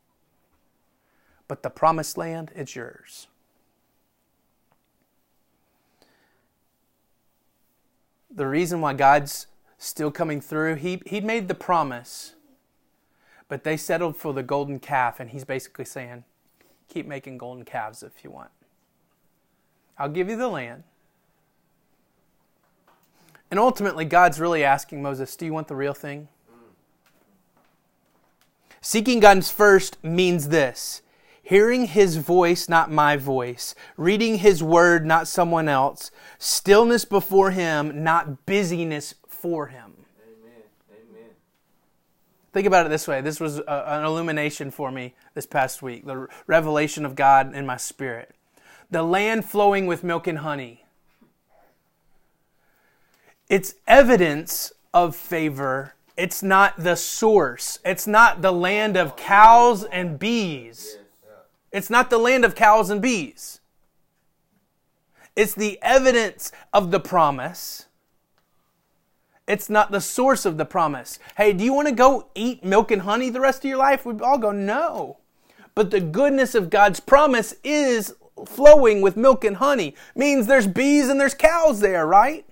But 1.49 1.65
the 1.65 1.71
promised 1.71 2.17
land, 2.17 2.53
it's 2.55 2.77
yours. 2.77 3.27
The 8.33 8.47
reason 8.47 8.81
why 8.81 8.95
God's 8.95 9.49
still 9.77 10.12
coming 10.12 10.41
through, 10.41 10.77
he, 10.77 11.03
he 11.05 11.21
made 11.21 11.49
the 11.49 11.55
promise, 11.57 12.35
but 13.49 13.65
they 13.65 13.77
settled 13.77 14.17
for 14.17 14.33
the 14.33 14.45
golden 14.45 14.79
calf, 14.79 15.19
and 15.19 15.31
he's 15.31 15.45
basically 15.45 15.87
saying, 15.87 16.23
keep 16.89 17.09
making 17.09 17.39
golden 17.39 17.65
calves 17.65 18.05
if 18.05 18.23
you 18.23 18.31
want. 18.31 18.51
I'll 19.99 20.09
give 20.09 20.29
you 20.29 20.37
the 20.37 20.47
land. 20.47 20.85
And 23.53 23.61
ultimately, 23.61 24.07
God's 24.07 24.41
really 24.41 24.65
asking 24.65 25.03
Moses, 25.03 25.37
Do 25.37 25.45
you 25.45 25.53
want 25.53 25.69
the 25.69 25.77
real 25.77 25.93
thing? 25.93 26.29
Seeking 28.81 29.21
God 29.21 29.45
first 29.45 30.03
means 30.03 30.49
this 30.49 31.03
hearing 31.43 31.85
his 31.85 32.17
voice, 32.17 32.67
not 32.67 32.91
my 32.91 33.19
voice, 33.19 33.75
reading 33.99 34.39
his 34.39 34.63
word, 34.63 35.05
not 35.05 35.29
someone 35.29 35.69
else, 35.69 36.11
stillness 36.39 37.05
before 37.05 37.51
him, 37.51 38.03
not 38.03 38.47
busyness 38.47 39.17
for 39.27 39.67
him. 39.67 39.93
Amen. 40.25 40.63
Amen. 40.91 41.31
Think 42.55 42.67
about 42.67 42.87
it 42.87 42.89
this 42.89 43.07
way. 43.07 43.21
This 43.21 43.39
was 43.39 43.59
a, 43.59 43.85
an 43.87 44.05
illumination 44.07 44.71
for 44.71 44.91
me 44.91 45.15
this 45.35 45.45
past 45.45 45.83
week, 45.83 46.07
the 46.07 46.27
revelation 46.47 47.05
of 47.05 47.15
God 47.15 47.55
in 47.55 47.67
my 47.67 47.77
spirit. 47.77 48.35
The 48.91 49.03
land 49.03 49.45
flowing 49.45 49.87
with 49.87 50.03
milk 50.03 50.27
and 50.27 50.39
honey 50.39 50.82
it's 53.49 53.75
evidence 53.87 54.73
of 54.95 55.17
favor. 55.17 55.95
It's 56.17 56.43
not 56.43 56.79
the 56.79 56.97
source. 56.97 57.79
It's 57.85 58.07
not 58.07 58.43
the 58.43 58.53
land 58.53 58.97
of 58.97 59.17
cows 59.17 59.85
and 59.85 60.19
bees. 60.19 60.99
It's 61.73 61.89
not 61.89 62.11
the 62.11 62.19
land 62.19 62.45
of 62.45 62.55
cows 62.55 62.91
and 62.91 63.01
bees. 63.01 63.61
It's 65.35 65.55
the 65.55 65.79
evidence 65.81 66.53
of 66.73 66.91
the 66.91 67.01
promise. 67.01 67.87
It's 69.49 69.71
not 69.71 69.91
the 69.91 70.01
source 70.01 70.45
of 70.45 70.57
the 70.57 70.65
promise. 70.65 71.19
Hey, 71.37 71.53
do 71.53 71.65
you 71.65 71.73
want 71.73 71.89
to 71.89 71.95
go 71.95 72.29
eat 72.35 72.63
milk 72.65 72.91
and 72.91 73.03
honey 73.03 73.31
the 73.31 73.41
rest 73.41 73.65
of 73.65 73.69
your 73.69 73.79
life? 73.79 74.05
We'd 74.05 74.21
all 74.21 74.39
go, 74.39 74.53
no. 74.53 75.19
But 75.75 75.91
the 75.91 76.01
goodness 76.01 76.55
of 76.55 76.71
God's 76.71 77.01
promise 77.01 77.55
is 77.65 78.15
flowing 78.47 79.01
with 79.01 79.17
milk 79.17 79.45
and 79.45 79.57
honey. 79.57 79.95
Means 80.15 80.47
there's 80.47 80.67
bees 80.67 81.09
and 81.09 81.19
there's 81.19 81.35
cows 81.35 81.81
there, 81.81 82.07
right? 82.07 82.45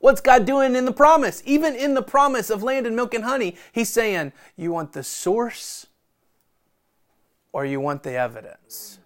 What's 0.00 0.20
God 0.20 0.44
doing 0.44 0.76
in 0.76 0.84
the 0.84 0.92
promise? 0.92 1.42
Even 1.44 1.74
in 1.74 1.94
the 1.94 2.02
promise 2.02 2.50
of 2.50 2.62
land 2.62 2.86
and 2.86 2.94
milk 2.94 3.14
and 3.14 3.24
honey, 3.24 3.56
He's 3.72 3.88
saying, 3.88 4.32
You 4.56 4.72
want 4.72 4.92
the 4.92 5.02
source 5.02 5.86
or 7.52 7.64
you 7.64 7.80
want 7.80 8.02
the 8.02 8.12
evidence? 8.12 8.98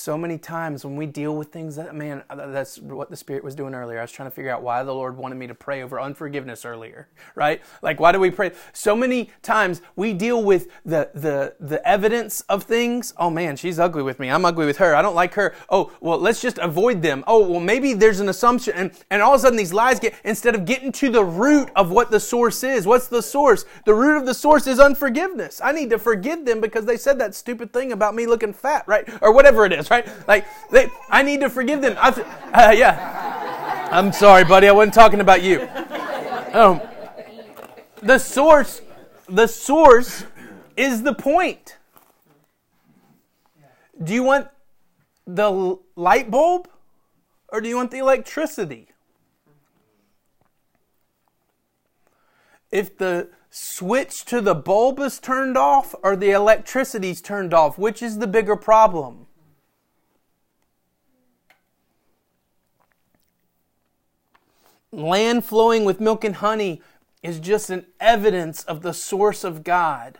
So 0.00 0.16
many 0.16 0.38
times 0.38 0.82
when 0.84 0.96
we 0.96 1.04
deal 1.04 1.36
with 1.36 1.52
things 1.52 1.76
that 1.76 1.94
man 1.94 2.22
uh, 2.30 2.46
that's 2.46 2.78
what 2.78 3.10
the 3.10 3.16
spirit 3.16 3.44
was 3.44 3.54
doing 3.54 3.74
earlier. 3.74 3.98
I 3.98 4.02
was 4.02 4.10
trying 4.10 4.30
to 4.30 4.34
figure 4.34 4.50
out 4.50 4.62
why 4.62 4.82
the 4.82 4.94
lord 4.94 5.16
wanted 5.16 5.34
me 5.34 5.46
to 5.46 5.54
pray 5.54 5.82
over 5.82 6.00
unforgiveness 6.00 6.64
earlier 6.64 7.08
right? 7.34 7.60
Like 7.82 8.00
why 8.00 8.12
do 8.12 8.18
we 8.18 8.30
pray? 8.30 8.52
So 8.72 8.96
many 8.96 9.30
times 9.42 9.82
we 9.96 10.14
deal 10.14 10.42
with 10.42 10.68
the 10.84 11.10
the 11.14 11.54
the 11.60 11.86
evidence 11.86 12.40
of 12.42 12.62
things. 12.62 13.12
Oh 13.18 13.28
man 13.28 13.56
she's 13.56 13.78
ugly 13.78 14.02
with 14.02 14.18
me. 14.18 14.30
I'm 14.30 14.44
ugly 14.44 14.64
with 14.64 14.78
her. 14.78 14.94
I 14.94 15.02
don't 15.02 15.14
like 15.14 15.34
her. 15.34 15.54
Oh 15.68 15.92
well 16.00 16.18
let's 16.18 16.40
just 16.40 16.56
avoid 16.58 17.02
them. 17.02 17.22
Oh 17.26 17.46
well 17.46 17.60
maybe 17.60 17.92
there's 17.92 18.20
an 18.20 18.30
assumption 18.30 18.72
and 18.74 18.92
and 19.10 19.20
all 19.20 19.34
of 19.34 19.40
a 19.40 19.42
sudden 19.42 19.58
these 19.58 19.74
lies 19.74 20.00
get 20.00 20.14
instead 20.24 20.54
of 20.54 20.64
getting 20.64 20.92
to 20.92 21.10
the 21.10 21.24
root 21.24 21.68
of 21.76 21.90
what 21.90 22.10
the 22.10 22.20
source 22.20 22.64
is 22.64 22.86
what's 22.86 23.08
the 23.08 23.22
source? 23.22 23.66
The 23.84 23.94
root 23.94 24.16
of 24.16 24.24
the 24.24 24.34
source 24.34 24.66
is 24.66 24.80
unforgiveness. 24.80 25.60
I 25.62 25.72
need 25.72 25.90
to 25.90 25.98
forgive 25.98 26.46
them 26.46 26.62
because 26.62 26.86
they 26.86 26.96
said 26.96 27.18
that 27.18 27.34
stupid 27.34 27.70
thing 27.72 27.92
about 27.92 28.14
me 28.14 28.26
looking 28.26 28.54
fat 28.54 28.84
right? 28.86 29.06
Or 29.22 29.32
whatever 29.32 29.66
it 29.66 29.72
is, 29.74 29.89
right? 29.90 30.08
Like, 30.28 30.46
they, 30.70 30.88
I 31.10 31.22
need 31.22 31.40
to 31.40 31.50
forgive 31.50 31.82
them. 31.82 31.96
Uh, 31.98 32.72
yeah. 32.74 33.88
I'm 33.90 34.12
sorry, 34.12 34.44
buddy. 34.44 34.68
I 34.68 34.72
wasn't 34.72 34.94
talking 34.94 35.20
about 35.20 35.42
you. 35.42 35.68
Um, 36.52 36.80
the 38.02 38.18
source, 38.18 38.80
the 39.28 39.46
source 39.48 40.24
is 40.76 41.02
the 41.02 41.12
point. 41.12 41.76
Do 44.02 44.14
you 44.14 44.22
want 44.22 44.48
the 45.26 45.78
light 45.96 46.30
bulb 46.30 46.68
or 47.48 47.60
do 47.60 47.68
you 47.68 47.76
want 47.76 47.90
the 47.90 47.98
electricity? 47.98 48.88
If 52.70 52.96
the 52.96 53.28
switch 53.50 54.24
to 54.26 54.40
the 54.40 54.54
bulb 54.54 55.00
is 55.00 55.18
turned 55.18 55.58
off 55.58 55.94
or 56.02 56.14
the 56.14 56.30
electricity 56.30 57.10
is 57.10 57.20
turned 57.20 57.52
off, 57.52 57.76
which 57.76 58.00
is 58.00 58.18
the 58.18 58.28
bigger 58.28 58.56
problem? 58.56 59.26
Land 64.92 65.44
flowing 65.44 65.84
with 65.84 66.00
milk 66.00 66.24
and 66.24 66.36
honey 66.36 66.82
is 67.22 67.38
just 67.38 67.70
an 67.70 67.86
evidence 68.00 68.64
of 68.64 68.82
the 68.82 68.94
source 68.94 69.44
of 69.44 69.62
God. 69.62 70.18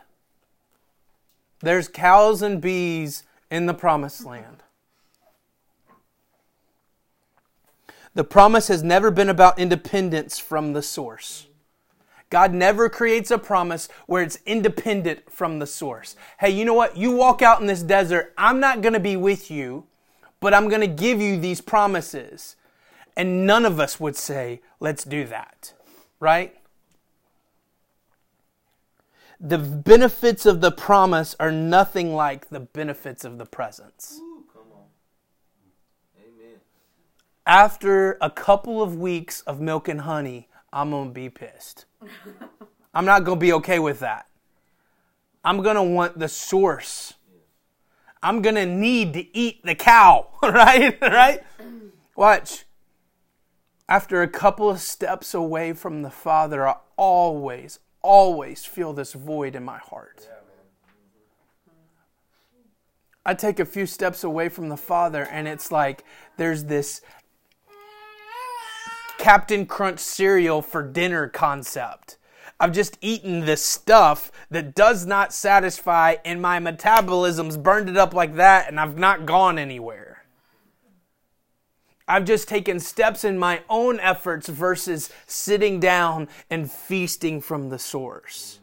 There's 1.60 1.88
cows 1.88 2.42
and 2.42 2.60
bees 2.60 3.24
in 3.50 3.66
the 3.66 3.74
promised 3.74 4.24
land. 4.24 4.62
The 8.14 8.24
promise 8.24 8.68
has 8.68 8.82
never 8.82 9.10
been 9.10 9.28
about 9.28 9.58
independence 9.58 10.38
from 10.38 10.72
the 10.72 10.82
source. 10.82 11.46
God 12.28 12.52
never 12.52 12.88
creates 12.88 13.30
a 13.30 13.38
promise 13.38 13.88
where 14.06 14.22
it's 14.22 14.38
independent 14.46 15.30
from 15.30 15.58
the 15.58 15.66
source. 15.66 16.16
Hey, 16.38 16.50
you 16.50 16.64
know 16.64 16.74
what? 16.74 16.96
You 16.96 17.12
walk 17.12 17.42
out 17.42 17.60
in 17.60 17.66
this 17.66 17.82
desert, 17.82 18.32
I'm 18.38 18.60
not 18.60 18.82
going 18.82 18.92
to 18.92 19.00
be 19.00 19.16
with 19.16 19.50
you, 19.50 19.86
but 20.38 20.54
I'm 20.54 20.68
going 20.68 20.80
to 20.80 20.86
give 20.86 21.20
you 21.20 21.38
these 21.38 21.60
promises. 21.60 22.56
And 23.16 23.46
none 23.46 23.64
of 23.64 23.80
us 23.80 23.98
would 24.00 24.16
say, 24.16 24.60
let's 24.78 25.04
do 25.04 25.24
that, 25.26 25.72
right? 26.18 26.56
The 29.40 29.58
benefits 29.58 30.44
of 30.44 30.60
the 30.60 30.70
promise 30.70 31.34
are 31.40 31.50
nothing 31.50 32.14
like 32.14 32.50
the 32.50 32.60
benefits 32.60 33.24
of 33.24 33.38
the 33.38 33.46
presence. 33.46 34.18
Ooh, 34.20 34.44
After 37.46 38.18
a 38.20 38.30
couple 38.30 38.82
of 38.82 38.96
weeks 38.96 39.40
of 39.42 39.60
milk 39.60 39.88
and 39.88 40.02
honey, 40.02 40.48
I'm 40.72 40.90
going 40.90 41.08
to 41.08 41.14
be 41.14 41.30
pissed. 41.30 41.86
I'm 42.94 43.04
not 43.04 43.24
going 43.24 43.38
to 43.38 43.40
be 43.40 43.52
okay 43.54 43.78
with 43.78 44.00
that. 44.00 44.26
I'm 45.42 45.62
going 45.62 45.76
to 45.76 45.82
want 45.82 46.18
the 46.18 46.28
source. 46.28 47.14
I'm 48.22 48.42
going 48.42 48.56
to 48.56 48.66
need 48.66 49.14
to 49.14 49.36
eat 49.36 49.64
the 49.64 49.74
cow, 49.74 50.28
right? 50.42 50.98
right? 51.02 51.42
Watch 52.14 52.66
after 53.90 54.22
a 54.22 54.28
couple 54.28 54.70
of 54.70 54.78
steps 54.78 55.34
away 55.34 55.72
from 55.72 56.02
the 56.02 56.10
Father, 56.10 56.66
I 56.66 56.76
always, 56.96 57.80
always 58.02 58.64
feel 58.64 58.92
this 58.92 59.14
void 59.14 59.56
in 59.56 59.64
my 59.64 59.78
heart. 59.78 60.28
I 63.26 63.34
take 63.34 63.58
a 63.58 63.64
few 63.64 63.86
steps 63.86 64.22
away 64.22 64.48
from 64.48 64.68
the 64.68 64.76
Father, 64.76 65.24
and 65.24 65.48
it's 65.48 65.72
like 65.72 66.04
there's 66.36 66.64
this 66.64 67.02
Captain 69.18 69.66
Crunch 69.66 69.98
cereal 69.98 70.62
for 70.62 70.84
dinner 70.84 71.26
concept. 71.28 72.16
I've 72.60 72.72
just 72.72 72.96
eaten 73.00 73.40
this 73.40 73.64
stuff 73.64 74.30
that 74.50 74.74
does 74.74 75.04
not 75.04 75.34
satisfy, 75.34 76.16
and 76.24 76.40
my 76.40 76.60
metabolism's 76.60 77.56
burned 77.56 77.88
it 77.88 77.96
up 77.96 78.14
like 78.14 78.36
that, 78.36 78.68
and 78.68 78.78
I've 78.78 78.98
not 78.98 79.26
gone 79.26 79.58
anywhere. 79.58 80.09
I've 82.10 82.24
just 82.24 82.48
taken 82.48 82.80
steps 82.80 83.22
in 83.24 83.38
my 83.38 83.62
own 83.68 84.00
efforts 84.00 84.48
versus 84.48 85.10
sitting 85.28 85.78
down 85.78 86.28
and 86.50 86.70
feasting 86.70 87.40
from 87.40 87.68
the 87.68 87.78
source. 87.78 88.58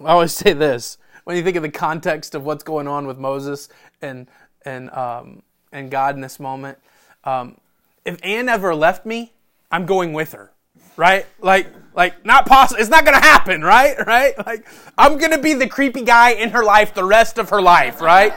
I 0.00 0.10
always 0.10 0.32
say 0.32 0.52
this 0.52 0.98
when 1.22 1.36
you 1.36 1.44
think 1.44 1.56
of 1.56 1.62
the 1.62 1.70
context 1.70 2.34
of 2.34 2.44
what's 2.44 2.64
going 2.64 2.88
on 2.88 3.06
with 3.06 3.18
Moses 3.18 3.68
and 4.00 4.26
and 4.64 4.90
um, 4.90 5.42
and 5.70 5.92
God 5.92 6.16
in 6.16 6.20
this 6.20 6.40
moment. 6.40 6.76
Um, 7.22 7.58
if 8.04 8.18
Anne 8.24 8.48
ever 8.48 8.74
left 8.74 9.06
me, 9.06 9.32
I'm 9.70 9.86
going 9.86 10.12
with 10.12 10.32
her, 10.32 10.50
right? 10.96 11.24
Like 11.40 11.68
like 11.94 12.26
not 12.26 12.46
possible. 12.46 12.80
It's 12.80 12.90
not 12.90 13.04
gonna 13.04 13.20
happen, 13.20 13.62
right? 13.62 13.96
Right? 14.06 14.34
Like 14.44 14.66
I'm 14.98 15.18
gonna 15.18 15.38
be 15.38 15.54
the 15.54 15.68
creepy 15.68 16.02
guy 16.02 16.30
in 16.30 16.50
her 16.50 16.64
life 16.64 16.94
the 16.94 17.04
rest 17.04 17.38
of 17.38 17.50
her 17.50 17.62
life, 17.62 18.00
right? 18.00 18.32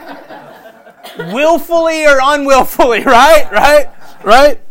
Willfully 1.17 2.05
or 2.05 2.19
unwillfully, 2.21 3.03
right? 3.03 3.51
Right? 3.51 3.89
Right? 4.23 4.61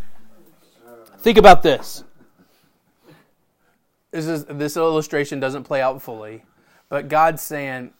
Think 1.18 1.38
about 1.38 1.62
this. 1.62 2.04
this 4.10 4.26
is 4.26 4.44
this 4.44 4.76
illustration 4.76 5.40
doesn't 5.40 5.64
play 5.64 5.80
out 5.80 6.02
fully, 6.02 6.44
but 6.88 7.08
God's 7.08 7.42
saying, 7.42 7.92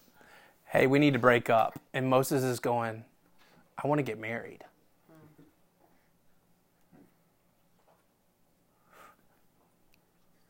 "Hey, 0.67 0.87
we 0.87 0.99
need 0.99 1.15
to 1.15 1.19
break 1.19 1.49
up," 1.49 1.79
and 1.93 2.09
Moses 2.09 2.45
is 2.45 2.61
going, 2.61 3.05
"I 3.83 3.87
want 3.89 3.99
to 3.99 4.03
get 4.03 4.19
married." 4.19 4.65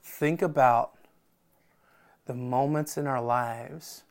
Think 0.02 0.42
about 0.42 0.92
the 2.26 2.34
moments 2.34 2.96
in 2.96 3.06
our 3.06 3.20
lives 3.20 4.04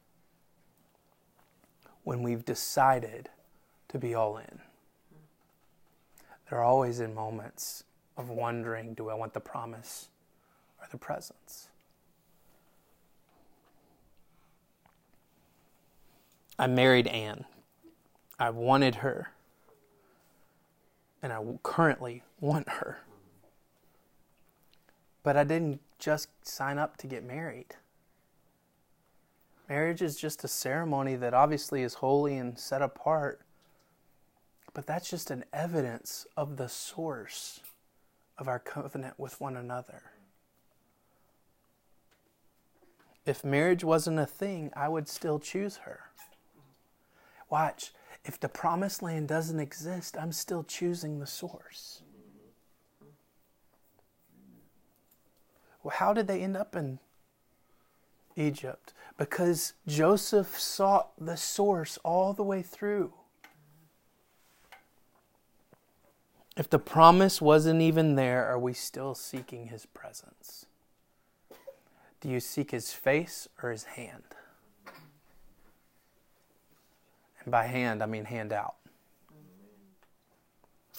when 2.04 2.22
we've 2.22 2.46
decided 2.46 3.30
to 3.94 4.00
be 4.00 4.16
all 4.16 4.38
in. 4.38 4.60
They're 6.50 6.64
always 6.64 7.00
in 7.00 7.14
moments 7.14 7.84
of 8.18 8.28
wondering 8.28 8.96
do 8.96 9.10
I 9.10 9.14
want 9.14 9.34
the 9.34 9.40
promise 9.40 10.10
or 10.82 10.88
the 10.90 10.98
presence? 10.98 11.70
I 16.58 16.66
married 16.66 17.06
Anne. 17.06 17.46
I 18.40 18.50
wanted 18.50 18.96
her. 18.96 19.30
And 21.22 21.32
I 21.32 21.40
currently 21.62 22.24
want 22.40 22.68
her. 22.70 22.98
But 25.22 25.38
I 25.38 25.44
didn't 25.44 25.82
just 26.00 26.30
sign 26.42 26.80
up 26.80 26.98
to 26.98 27.08
get 27.08 27.24
married. 27.24 27.76
Marriage 29.70 30.02
is 30.02 30.18
just 30.18 30.44
a 30.44 30.48
ceremony 30.48 31.16
that 31.16 31.36
obviously 31.36 31.84
is 31.84 31.96
holy 31.96 32.38
and 32.38 32.58
set 32.58 32.82
apart, 32.82 33.43
but 34.74 34.88
that's 34.88 35.10
just 35.10 35.32
an 35.32 35.46
evidence 35.54 36.26
of 36.36 36.58
the 36.58 36.70
source 36.70 37.60
of 38.38 38.48
our 38.48 38.60
covenant 38.60 39.20
with 39.20 39.40
one 39.40 39.56
another. 39.56 40.04
If 43.26 43.44
marriage 43.44 43.84
wasn't 43.84 44.20
a 44.20 44.26
thing, 44.26 44.72
I 44.76 44.90
would 44.90 45.08
still 45.08 45.40
choose 45.40 45.78
her. 45.78 46.02
Watch, 47.50 47.94
if 48.26 48.40
the 48.40 48.50
promised 48.50 49.02
land 49.02 49.28
doesn't 49.28 49.60
exist, 49.60 50.18
I'm 50.18 50.32
still 50.32 50.64
choosing 50.64 51.20
the 51.20 51.28
source. 51.28 52.02
Well, 55.84 55.96
how 55.96 56.14
did 56.14 56.28
they 56.28 56.42
end 56.42 56.58
up 56.58 56.76
in 56.76 57.00
Egypt? 58.36 58.94
Because 59.18 59.74
Joseph 59.86 60.60
sought 60.60 61.12
the 61.20 61.38
source 61.38 62.00
all 62.04 62.34
the 62.34 62.44
way 62.44 62.62
through. 62.62 63.14
If 66.56 66.70
the 66.70 66.80
promise 66.80 67.42
wasn't 67.42 67.82
even 67.82 68.16
there, 68.16 68.46
are 68.46 68.60
we 68.60 68.74
still 68.74 69.16
seeking 69.16 69.68
his 69.68 69.86
presence? 69.88 70.68
Do 72.22 72.30
you 72.30 72.40
seek 72.40 72.72
his 72.72 72.94
face 72.94 73.48
or 73.62 73.72
his 73.72 73.84
hand? 73.84 74.24
And 77.44 77.52
by 77.52 77.66
hand, 77.66 78.02
I 78.02 78.06
mean 78.06 78.26
hand 78.26 78.54
out. 78.54 78.76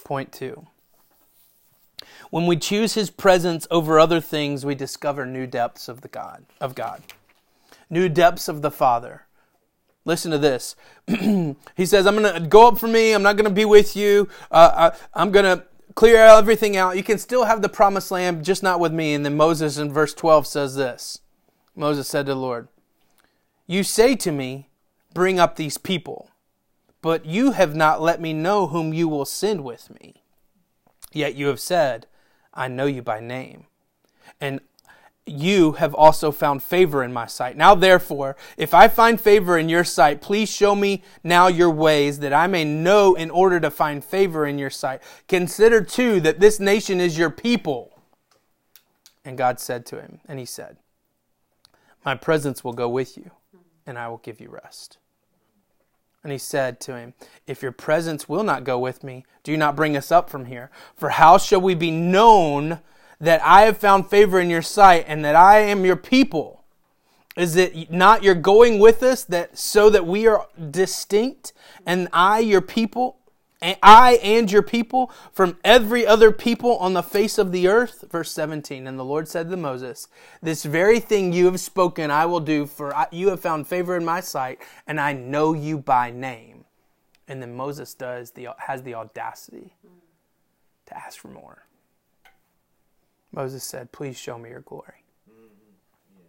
Point 0.04 0.32
two. 0.32 0.66
When 2.30 2.46
we 2.46 2.56
choose 2.56 2.94
his 2.94 3.11
presence 3.11 3.66
over 3.70 3.99
other 3.99 4.20
things, 4.20 4.66
we 4.66 4.75
discover 4.75 5.25
new 5.25 5.46
depths 5.46 5.88
of 5.88 6.02
the 6.02 6.08
God 6.08 6.44
of 6.61 6.75
God. 6.75 7.02
New 7.88 8.08
depths 8.08 8.49
of 8.49 8.61
the 8.61 8.70
Father. 8.70 9.23
Listen 10.04 10.30
to 10.32 10.38
this. 10.38 10.76
he 11.06 11.87
says, 11.87 12.06
I'm 12.06 12.16
going 12.16 12.34
to 12.34 12.49
go 12.49 12.68
up 12.68 12.78
for 12.78 12.88
me. 12.88 13.12
I'm 13.12 13.23
not 13.23 13.37
going 13.37 13.49
to 13.49 13.54
be 13.54 13.64
with 13.64 13.96
you. 13.96 14.28
Uh, 14.50 14.90
I, 14.92 14.99
I'm 15.20 15.30
going 15.30 15.44
to 15.44 15.64
clear 15.94 16.18
everything 16.18 16.76
out. 16.76 16.96
You 16.96 17.02
can 17.02 17.18
still 17.18 17.44
have 17.44 17.62
the 17.62 17.68
promised 17.68 18.11
land, 18.11 18.44
just 18.44 18.62
not 18.62 18.80
with 18.80 18.92
me. 18.92 19.14
And 19.14 19.25
then 19.25 19.37
Moses 19.37 19.78
in 19.78 19.92
verse 19.92 20.12
12 20.14 20.46
says 20.46 20.75
this 20.75 21.20
Moses 21.75 22.08
said 22.08 22.26
to 22.26 22.32
the 22.32 22.38
Lord, 22.38 22.68
You 23.66 23.82
say 23.82 24.14
to 24.16 24.32
me, 24.32 24.68
Bring 25.14 25.38
up 25.38 25.54
these 25.54 25.78
people, 25.78 26.28
but 27.00 27.24
you 27.24 27.52
have 27.52 27.76
not 27.76 28.02
let 28.02 28.20
me 28.20 28.33
know 28.33 28.66
whom 28.66 28.92
you 28.92 29.09
will 29.09 29.24
send 29.24 29.62
with 29.62 29.88
me. 30.00 30.22
Yet 31.12 31.37
you 31.37 31.46
have 31.46 31.61
said, 31.61 32.07
I 32.52 32.66
know 32.66 32.87
you 32.87 33.00
by 33.00 33.20
name. 33.20 33.66
And 34.40 34.61
you 35.26 35.72
have 35.72 35.94
also 35.94 36.30
found 36.30 36.62
favor 36.62 37.02
in 37.02 37.12
my 37.12 37.26
sight. 37.26 37.56
Now, 37.56 37.74
therefore, 37.74 38.37
if 38.58 38.74
I 38.74 38.88
find 38.88 39.18
favor 39.18 39.58
in 39.58 39.68
your 39.68 39.84
sight, 39.84 40.20
please 40.20 40.50
show 40.50 40.74
me 40.74 41.02
now 41.22 41.46
your 41.46 41.70
ways 41.70 42.18
that 42.18 42.32
I 42.32 42.46
may 42.46 42.64
know 42.64 43.14
in 43.14 43.30
order 43.30 43.58
to 43.60 43.70
find 43.70 44.04
favor 44.04 44.46
in 44.46 44.58
your 44.58 44.70
sight. 44.70 45.00
Consider 45.26 45.80
too 45.82 46.20
that 46.20 46.40
this 46.40 46.60
nation 46.60 47.00
is 47.00 47.16
your 47.16 47.30
people. 47.30 47.98
And 49.24 49.38
God 49.38 49.58
said 49.58 49.87
to 49.87 50.00
him, 50.00 50.20
and 50.28 50.38
he 50.38 50.44
said, 50.44 50.76
My 52.04 52.14
presence 52.14 52.62
will 52.62 52.74
go 52.74 52.88
with 52.88 53.16
you, 53.16 53.30
and 53.87 53.98
I 53.98 54.08
will 54.08 54.18
give 54.18 54.40
you 54.40 54.50
rest. 54.50 54.98
And 56.22 56.32
he 56.32 56.38
said 56.38 56.80
to 56.80 56.96
him, 56.96 57.14
If 57.46 57.62
your 57.62 57.72
presence 57.72 58.28
will 58.28 58.44
not 58.44 58.64
go 58.64 58.78
with 58.78 59.02
me, 59.02 59.24
do 59.42 59.56
not 59.56 59.76
bring 59.76 59.96
us 59.96 60.12
up 60.12 60.28
from 60.28 60.46
here. 60.46 60.70
For 60.94 61.10
how 61.10 61.38
shall 61.38 61.60
we 61.62 61.74
be 61.74 61.90
known 61.90 62.80
that 63.20 63.42
I 63.42 63.62
have 63.62 63.79
found 63.79 64.09
favor 64.09 64.40
in 64.40 64.50
your 64.50 64.62
sight 64.62 65.05
and 65.09 65.24
that 65.24 65.37
I 65.37 65.61
am 65.61 65.85
your 65.85 65.96
people? 65.96 66.64
Is 67.37 67.57
it 67.57 67.90
not 67.90 68.22
your 68.22 68.35
going 68.35 68.79
with 68.79 69.03
us 69.03 69.24
that 69.24 69.59
so 69.59 69.90
that 69.90 70.07
we 70.07 70.27
are 70.27 70.46
distinct 70.70 71.53
and 71.85 72.09
I 72.12 72.38
your 72.38 72.61
people 72.61 73.16
and 73.61 73.77
I 73.83 74.20
and 74.22 74.53
your 74.53 74.62
people 74.62 75.11
from 75.33 75.57
every 75.64 76.07
other 76.07 76.31
people 76.31 76.77
on 76.77 76.92
the 76.92 77.03
face 77.03 77.38
of 77.38 77.50
the 77.50 77.66
earth? 77.66 78.05
Verse 78.11 78.31
17. 78.31 78.87
And 78.87 78.98
the 78.98 79.05
Lord 79.05 79.27
said 79.27 79.50
to 79.50 79.57
Moses, 79.57 80.07
This 80.42 80.64
very 80.64 81.00
thing 81.00 81.33
you 81.33 81.46
have 81.46 81.59
spoken 81.59 82.11
I 82.11 82.27
will 82.27 82.40
do, 82.40 82.66
for 82.66 82.94
you 83.11 83.31
have 83.31 83.40
found 83.40 83.66
favor 83.66 83.96
in 83.96 84.05
my 84.05 84.20
sight, 84.20 84.61
and 84.87 85.00
I 85.00 85.14
know 85.14 85.55
you 85.55 85.79
by 85.79 86.11
name. 86.11 86.66
And 87.27 87.40
then 87.40 87.57
Moses 87.57 87.94
does 87.94 88.33
the, 88.33 88.48
has 88.59 88.83
the 88.83 88.94
audacity 88.94 89.74
to 90.87 90.96
ask 90.96 91.18
for 91.18 91.29
more. 91.29 91.64
Moses 93.35 93.64
said, 93.64 93.92
Please 93.92 94.18
show 94.18 94.38
me 94.38 94.51
your 94.51 94.61
glory. 94.61 95.05
Mm-hmm. 95.29 96.20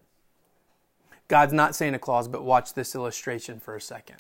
God's 1.28 1.54
not 1.54 1.76
Santa 1.76 2.00
Claus, 2.00 2.28
but 2.28 2.44
watch 2.44 2.74
this 2.74 2.96
illustration 2.96 3.60
for 3.60 3.76
a 3.76 3.82
second. 3.82 4.18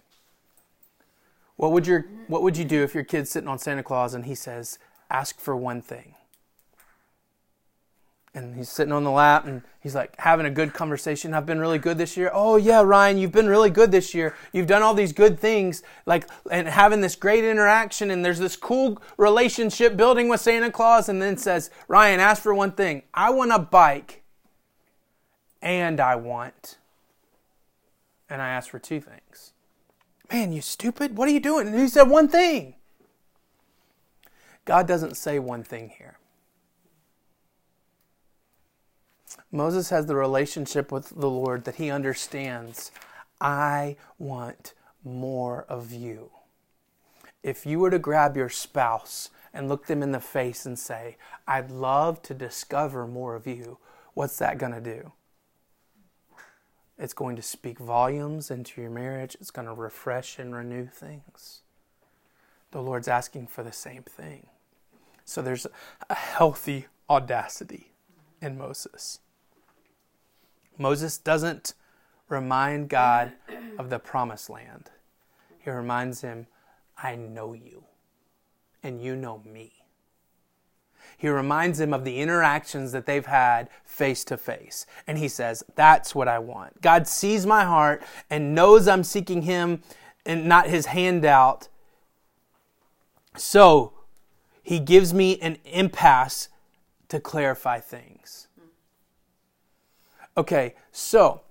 What 1.55 1.71
would, 1.71 1.87
your, 1.87 2.05
what 2.27 2.43
would 2.43 2.57
you 2.57 2.65
do 2.65 2.83
if 2.83 2.93
your 2.93 3.05
kid's 3.05 3.29
sitting 3.29 3.47
on 3.47 3.59
Santa 3.59 3.83
Claus 3.83 4.13
and 4.13 4.25
he 4.25 4.35
says, 4.35 4.77
Ask 5.09 5.39
for 5.39 5.55
one 5.55 5.81
thing? 5.81 6.15
And 8.35 8.53
he's 8.53 8.69
sitting 8.69 8.91
on 8.91 9.05
the 9.05 9.11
lap 9.11 9.45
and 9.45 9.61
he's 9.79 9.95
like 9.95 10.13
having 10.19 10.45
a 10.45 10.51
good 10.51 10.73
conversation. 10.73 11.33
I've 11.33 11.45
been 11.45 11.59
really 11.59 11.79
good 11.79 11.97
this 11.97 12.17
year. 12.17 12.29
Oh 12.33 12.57
yeah, 12.57 12.81
Ryan, 12.81 13.17
you've 13.17 13.31
been 13.31 13.47
really 13.47 13.69
good 13.69 13.91
this 13.91 14.13
year. 14.13 14.35
You've 14.51 14.67
done 14.67 14.81
all 14.81 14.93
these 14.93 15.13
good 15.13 15.39
things, 15.39 15.81
like 16.05 16.27
and 16.51 16.67
having 16.67 16.99
this 16.99 17.15
great 17.15 17.45
interaction 17.45 18.11
and 18.11 18.23
there's 18.23 18.39
this 18.39 18.57
cool 18.57 19.01
relationship 19.17 19.95
building 19.95 20.27
with 20.27 20.41
Santa 20.41 20.69
Claus 20.69 21.07
and 21.07 21.21
then 21.21 21.37
says, 21.37 21.71
"Ryan, 21.87 22.19
ask 22.19 22.43
for 22.43 22.53
one 22.53 22.73
thing. 22.73 23.03
I 23.13 23.29
want 23.29 23.53
a 23.53 23.59
bike 23.59 24.21
and 25.61 25.99
I 26.01 26.15
want 26.15 26.77
and 28.29 28.41
I 28.41 28.49
asked 28.49 28.69
for 28.69 28.79
two 28.79 28.99
things." 28.99 29.53
Man, 30.31 30.51
you 30.51 30.61
stupid. 30.61 31.17
What 31.17 31.29
are 31.29 31.31
you 31.31 31.39
doing? 31.39 31.67
And 31.67 31.79
he 31.79 31.87
said 31.87 32.09
one 32.09 32.27
thing. 32.27 32.75
God 34.65 34.87
doesn't 34.87 35.15
say 35.15 35.39
one 35.39 35.63
thing 35.63 35.93
here. 35.97 36.17
Moses 39.55 39.89
has 39.89 40.05
the 40.05 40.17
relationship 40.17 40.91
with 40.91 41.09
the 41.09 41.29
Lord 41.29 41.63
that 41.63 41.75
he 41.75 41.89
understands. 41.89 42.91
I 43.39 43.95
want 44.19 44.73
more 45.01 45.65
of 45.69 45.93
you. 45.93 46.31
If 47.41 47.65
you 47.65 47.79
were 47.79 47.89
to 47.89 47.97
grab 47.97 48.35
your 48.35 48.49
spouse 48.49 49.29
and 49.53 49.69
look 49.69 49.87
them 49.87 50.03
in 50.03 50.11
the 50.11 50.19
face 50.19 50.65
and 50.65 50.77
say, 50.77 51.15
I'd 51.47 51.71
love 51.71 52.21
to 52.23 52.33
discover 52.33 53.07
more 53.07 53.33
of 53.33 53.47
you, 53.47 53.77
what's 54.13 54.37
that 54.39 54.57
going 54.57 54.73
to 54.73 54.81
do? 54.81 55.13
It's 56.97 57.13
going 57.13 57.37
to 57.37 57.41
speak 57.41 57.79
volumes 57.79 58.51
into 58.51 58.81
your 58.81 58.89
marriage. 58.89 59.37
It's 59.39 59.51
going 59.51 59.67
to 59.67 59.73
refresh 59.73 60.37
and 60.37 60.53
renew 60.53 60.87
things. 60.87 61.61
The 62.71 62.81
Lord's 62.81 63.07
asking 63.07 63.47
for 63.47 63.63
the 63.63 63.71
same 63.71 64.03
thing. 64.03 64.47
So 65.23 65.41
there's 65.41 65.65
a 66.09 66.13
healthy 66.13 66.87
audacity 67.09 67.93
in 68.41 68.57
Moses. 68.57 69.19
Moses 70.77 71.17
doesn't 71.17 71.73
remind 72.29 72.89
God 72.89 73.33
of 73.77 73.89
the 73.89 73.99
promised 73.99 74.49
land. 74.49 74.89
He 75.59 75.69
reminds 75.69 76.21
him, 76.21 76.47
I 76.97 77.15
know 77.15 77.53
you, 77.53 77.83
and 78.83 79.01
you 79.01 79.15
know 79.15 79.41
me. 79.45 79.71
He 81.17 81.29
reminds 81.29 81.79
him 81.79 81.93
of 81.93 82.03
the 82.03 82.19
interactions 82.19 82.91
that 82.91 83.05
they've 83.05 83.25
had 83.25 83.69
face 83.83 84.23
to 84.25 84.37
face. 84.37 84.85
And 85.07 85.17
he 85.17 85.27
says, 85.27 85.63
That's 85.75 86.13
what 86.13 86.27
I 86.27 86.39
want. 86.39 86.81
God 86.81 87.07
sees 87.07 87.45
my 87.45 87.63
heart 87.63 88.03
and 88.29 88.53
knows 88.53 88.87
I'm 88.87 89.03
seeking 89.03 89.43
him 89.43 89.81
and 90.25 90.45
not 90.45 90.67
his 90.67 90.87
handout. 90.87 91.67
So 93.37 93.93
he 94.61 94.79
gives 94.79 95.13
me 95.13 95.39
an 95.39 95.57
impasse 95.65 96.49
to 97.09 97.19
clarify 97.19 97.79
things. 97.79 98.44
Okay, 100.37 100.75
so 100.91 101.41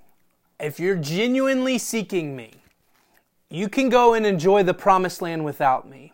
if 0.60 0.78
you're 0.78 0.96
genuinely 0.96 1.78
seeking 1.78 2.36
me, 2.36 2.52
you 3.48 3.68
can 3.68 3.88
go 3.88 4.14
and 4.14 4.26
enjoy 4.26 4.62
the 4.62 4.74
promised 4.74 5.22
land 5.22 5.44
without 5.44 5.88
me. 5.88 6.12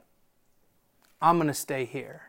I'm 1.21 1.37
going 1.37 1.49
to 1.49 1.55
stay 1.55 1.85
here. 1.85 2.23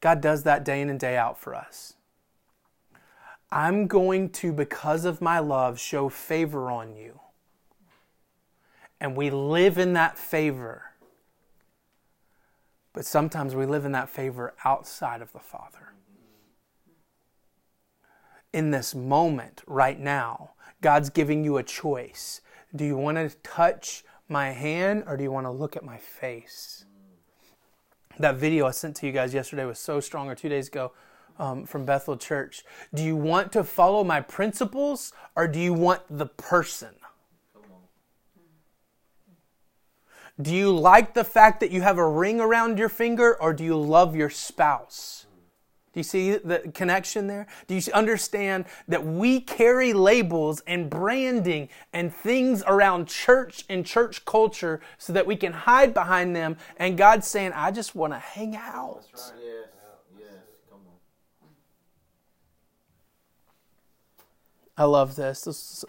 God 0.00 0.20
does 0.20 0.42
that 0.44 0.64
day 0.64 0.80
in 0.80 0.90
and 0.90 0.98
day 0.98 1.16
out 1.16 1.38
for 1.38 1.54
us. 1.54 1.94
I'm 3.50 3.86
going 3.86 4.30
to, 4.30 4.52
because 4.52 5.04
of 5.04 5.20
my 5.20 5.38
love, 5.38 5.80
show 5.80 6.08
favor 6.08 6.70
on 6.70 6.96
you. 6.96 7.20
And 9.00 9.16
we 9.16 9.30
live 9.30 9.78
in 9.78 9.94
that 9.94 10.18
favor. 10.18 10.82
But 12.92 13.06
sometimes 13.06 13.54
we 13.54 13.64
live 13.64 13.84
in 13.84 13.92
that 13.92 14.08
favor 14.08 14.54
outside 14.64 15.22
of 15.22 15.32
the 15.32 15.38
Father. 15.38 15.92
In 18.52 18.70
this 18.70 18.94
moment, 18.94 19.62
right 19.66 19.98
now, 19.98 20.52
God's 20.80 21.10
giving 21.10 21.44
you 21.44 21.58
a 21.58 21.62
choice. 21.62 22.40
Do 22.74 22.84
you 22.84 22.96
want 22.96 23.16
to 23.18 23.36
touch 23.42 24.04
my 24.28 24.50
hand 24.50 25.04
or 25.06 25.16
do 25.16 25.22
you 25.22 25.30
want 25.30 25.46
to 25.46 25.50
look 25.50 25.76
at 25.76 25.84
my 25.84 25.98
face? 25.98 26.84
That 28.18 28.36
video 28.36 28.66
I 28.66 28.72
sent 28.72 28.96
to 28.96 29.06
you 29.06 29.12
guys 29.12 29.34
yesterday 29.34 29.64
was 29.64 29.78
so 29.78 30.00
strong, 30.00 30.28
or 30.28 30.34
two 30.34 30.48
days 30.48 30.68
ago 30.68 30.92
um, 31.38 31.66
from 31.66 31.84
Bethel 31.84 32.16
Church. 32.16 32.64
Do 32.92 33.02
you 33.02 33.16
want 33.16 33.52
to 33.52 33.62
follow 33.62 34.02
my 34.02 34.20
principles 34.20 35.12
or 35.36 35.46
do 35.46 35.60
you 35.60 35.72
want 35.72 36.02
the 36.10 36.26
person? 36.26 36.94
Do 40.40 40.54
you 40.54 40.76
like 40.76 41.14
the 41.14 41.24
fact 41.24 41.60
that 41.60 41.70
you 41.70 41.82
have 41.82 41.98
a 41.98 42.08
ring 42.08 42.40
around 42.40 42.78
your 42.78 42.88
finger 42.88 43.40
or 43.40 43.52
do 43.52 43.64
you 43.64 43.76
love 43.76 44.16
your 44.16 44.30
spouse? 44.30 45.26
Do 45.98 46.00
you 46.00 46.04
see 46.04 46.36
the 46.36 46.60
connection 46.74 47.26
there? 47.26 47.48
Do 47.66 47.74
you 47.74 47.82
understand 47.92 48.66
that 48.86 49.04
we 49.04 49.40
carry 49.40 49.92
labels 49.92 50.62
and 50.64 50.88
branding 50.88 51.70
and 51.92 52.14
things 52.14 52.62
around 52.68 53.08
church 53.08 53.64
and 53.68 53.84
church 53.84 54.24
culture 54.24 54.80
so 54.98 55.12
that 55.12 55.26
we 55.26 55.34
can 55.34 55.52
hide 55.52 55.94
behind 55.94 56.36
them? 56.36 56.56
And 56.76 56.96
God's 56.96 57.26
saying, 57.26 57.50
I 57.52 57.72
just 57.72 57.96
want 57.96 58.12
to 58.12 58.20
hang 58.20 58.54
out. 58.54 59.06
Yes. 59.10 59.32
Yes. 60.16 60.28
Come 60.70 60.78
on. 60.86 61.50
I 64.76 64.84
love 64.84 65.16
this. 65.16 65.40
This 65.40 65.56
is 65.56 65.84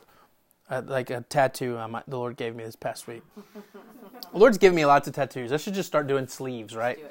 uh, 0.72 0.82
like 0.88 1.12
a 1.12 1.22
tattoo 1.22 1.78
might, 1.88 2.10
the 2.10 2.18
Lord 2.18 2.36
gave 2.36 2.56
me 2.56 2.64
this 2.64 2.76
past 2.76 3.06
week. 3.06 3.22
the 3.36 4.40
Lord's 4.40 4.58
given 4.58 4.76
me 4.76 4.88
lots 4.88 5.08
of 5.08 5.14
tattoos. 5.14 5.52
I 5.52 5.58
should 5.58 5.76
just 5.76 5.88
start 5.88 6.08
doing 6.08 6.28
sleeves, 6.28 6.76
right? 6.76 6.98
Do 6.98 7.04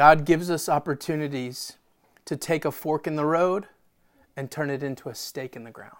God 0.00 0.24
gives 0.24 0.50
us 0.50 0.66
opportunities 0.66 1.76
to 2.24 2.34
take 2.34 2.64
a 2.64 2.72
fork 2.72 3.06
in 3.06 3.16
the 3.16 3.26
road 3.26 3.66
and 4.34 4.50
turn 4.50 4.70
it 4.70 4.82
into 4.82 5.10
a 5.10 5.14
stake 5.14 5.56
in 5.56 5.64
the 5.64 5.70
ground. 5.70 5.92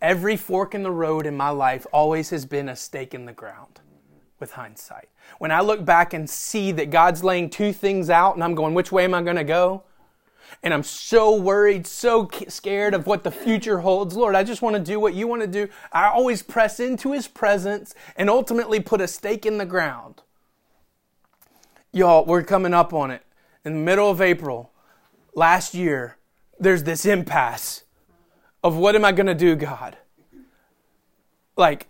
Every 0.00 0.38
fork 0.38 0.74
in 0.74 0.82
the 0.82 0.90
road 0.90 1.26
in 1.26 1.36
my 1.36 1.50
life 1.50 1.86
always 1.92 2.30
has 2.30 2.46
been 2.46 2.70
a 2.70 2.74
stake 2.74 3.12
in 3.12 3.26
the 3.26 3.34
ground 3.34 3.80
with 4.40 4.52
hindsight. 4.52 5.10
When 5.36 5.50
I 5.50 5.60
look 5.60 5.84
back 5.84 6.14
and 6.14 6.30
see 6.30 6.72
that 6.72 6.88
God's 6.88 7.22
laying 7.22 7.50
two 7.50 7.74
things 7.74 8.08
out 8.08 8.34
and 8.34 8.42
I'm 8.42 8.54
going, 8.54 8.72
which 8.72 8.90
way 8.90 9.04
am 9.04 9.12
I 9.12 9.20
going 9.20 9.36
to 9.36 9.44
go? 9.44 9.82
And 10.62 10.72
I'm 10.72 10.82
so 10.82 11.36
worried, 11.36 11.86
so 11.86 12.30
scared 12.48 12.94
of 12.94 13.06
what 13.06 13.22
the 13.22 13.30
future 13.30 13.80
holds. 13.80 14.16
Lord, 14.16 14.34
I 14.34 14.42
just 14.42 14.62
want 14.62 14.76
to 14.76 14.80
do 14.80 14.98
what 14.98 15.12
you 15.12 15.28
want 15.28 15.42
to 15.42 15.46
do. 15.46 15.68
I 15.92 16.06
always 16.06 16.42
press 16.42 16.80
into 16.80 17.12
his 17.12 17.28
presence 17.28 17.94
and 18.16 18.30
ultimately 18.30 18.80
put 18.80 19.02
a 19.02 19.08
stake 19.08 19.44
in 19.44 19.58
the 19.58 19.66
ground. 19.66 20.22
Y'all, 21.96 22.26
we're 22.26 22.42
coming 22.42 22.74
up 22.74 22.92
on 22.92 23.10
it. 23.10 23.22
In 23.64 23.72
the 23.72 23.80
middle 23.80 24.10
of 24.10 24.20
April 24.20 24.70
last 25.34 25.72
year, 25.72 26.18
there's 26.60 26.82
this 26.82 27.06
impasse 27.06 27.84
of 28.62 28.76
what 28.76 28.94
am 28.94 29.02
I 29.02 29.12
going 29.12 29.28
to 29.28 29.34
do, 29.34 29.56
God? 29.56 29.96
Like, 31.56 31.86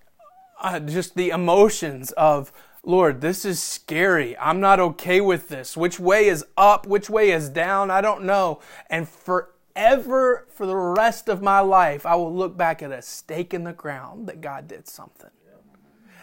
uh, 0.61 0.79
just 0.79 1.16
the 1.16 1.31
emotions 1.31 2.12
of, 2.12 2.53
Lord, 2.85 3.21
this 3.21 3.45
is 3.45 3.61
scary. 3.61 4.38
I'm 4.38 4.61
not 4.61 4.79
okay 4.79 5.21
with 5.21 5.49
this. 5.49 5.77
Which 5.77 5.99
way 5.99 6.29
is 6.29 6.45
up? 6.57 6.87
Which 6.87 7.11
way 7.11 7.33
is 7.33 7.49
down? 7.49 7.90
I 7.90 8.01
don't 8.01 8.23
know. 8.23 8.61
And 8.88 9.09
forever, 9.09 10.47
for 10.51 10.66
the 10.66 10.77
rest 10.77 11.29
of 11.29 11.42
my 11.42 11.59
life, 11.59 12.07
I 12.07 12.14
will 12.14 12.33
look 12.33 12.57
back 12.57 12.81
at 12.81 12.92
a 12.92 13.03
stake 13.03 13.53
in 13.53 13.64
the 13.64 13.73
ground 13.73 14.29
that 14.29 14.40
God 14.40 14.69
did 14.69 14.87
something. 14.87 15.31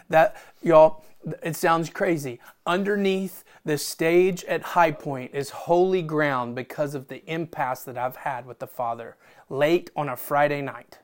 That, 0.08 0.42
y'all, 0.62 1.04
it 1.42 1.56
sounds 1.56 1.90
crazy. 1.90 2.40
Underneath 2.66 3.44
the 3.64 3.78
stage 3.78 4.44
at 4.44 4.62
High 4.62 4.92
Point 4.92 5.30
is 5.34 5.50
holy 5.50 6.02
ground 6.02 6.54
because 6.54 6.94
of 6.94 7.08
the 7.08 7.24
impasse 7.30 7.84
that 7.84 7.96
I've 7.96 8.16
had 8.16 8.46
with 8.46 8.58
the 8.58 8.66
Father 8.66 9.16
late 9.48 9.90
on 9.96 10.08
a 10.08 10.16
Friday 10.16 10.60
night 10.60 10.98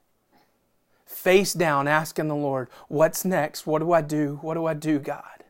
face 1.10 1.52
down, 1.52 1.88
asking 1.88 2.28
the 2.28 2.36
Lord, 2.36 2.68
What's 2.88 3.24
next? 3.24 3.66
What 3.66 3.80
do 3.80 3.92
I 3.92 4.00
do? 4.00 4.38
What 4.42 4.54
do 4.54 4.66
I 4.66 4.74
do, 4.74 4.98
God? 4.98 5.44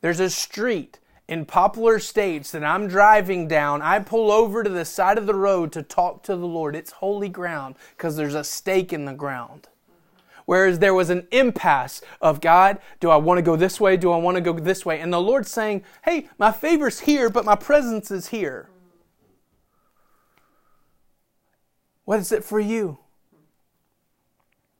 There's 0.00 0.20
a 0.20 0.30
street 0.30 0.98
in 1.28 1.46
Poplar 1.46 1.98
States 1.98 2.50
that 2.50 2.64
I'm 2.64 2.88
driving 2.88 3.46
down. 3.46 3.82
I 3.82 3.98
pull 4.00 4.30
over 4.30 4.62
to 4.62 4.70
the 4.70 4.84
side 4.84 5.16
of 5.16 5.26
the 5.26 5.34
road 5.34 5.72
to 5.72 5.82
talk 5.82 6.22
to 6.24 6.36
the 6.36 6.46
Lord. 6.46 6.74
It's 6.74 6.92
holy 6.92 7.28
ground 7.28 7.76
because 7.96 8.16
there's 8.16 8.34
a 8.34 8.44
stake 8.44 8.92
in 8.92 9.04
the 9.04 9.14
ground. 9.14 9.68
Whereas 10.46 10.78
there 10.78 10.94
was 10.94 11.10
an 11.10 11.26
impasse 11.30 12.02
of 12.20 12.40
God, 12.40 12.78
do 13.00 13.10
I 13.10 13.16
want 13.16 13.38
to 13.38 13.42
go 13.42 13.56
this 13.56 13.80
way? 13.80 13.96
Do 13.96 14.12
I 14.12 14.16
want 14.16 14.36
to 14.36 14.40
go 14.40 14.52
this 14.52 14.84
way? 14.84 15.00
And 15.00 15.12
the 15.12 15.20
Lord's 15.20 15.50
saying, 15.50 15.82
hey, 16.04 16.28
my 16.38 16.52
favor's 16.52 17.00
here, 17.00 17.30
but 17.30 17.44
my 17.44 17.56
presence 17.56 18.10
is 18.10 18.28
here. 18.28 18.68
What 22.04 22.18
is 22.18 22.30
it 22.32 22.44
for 22.44 22.60
you? 22.60 22.98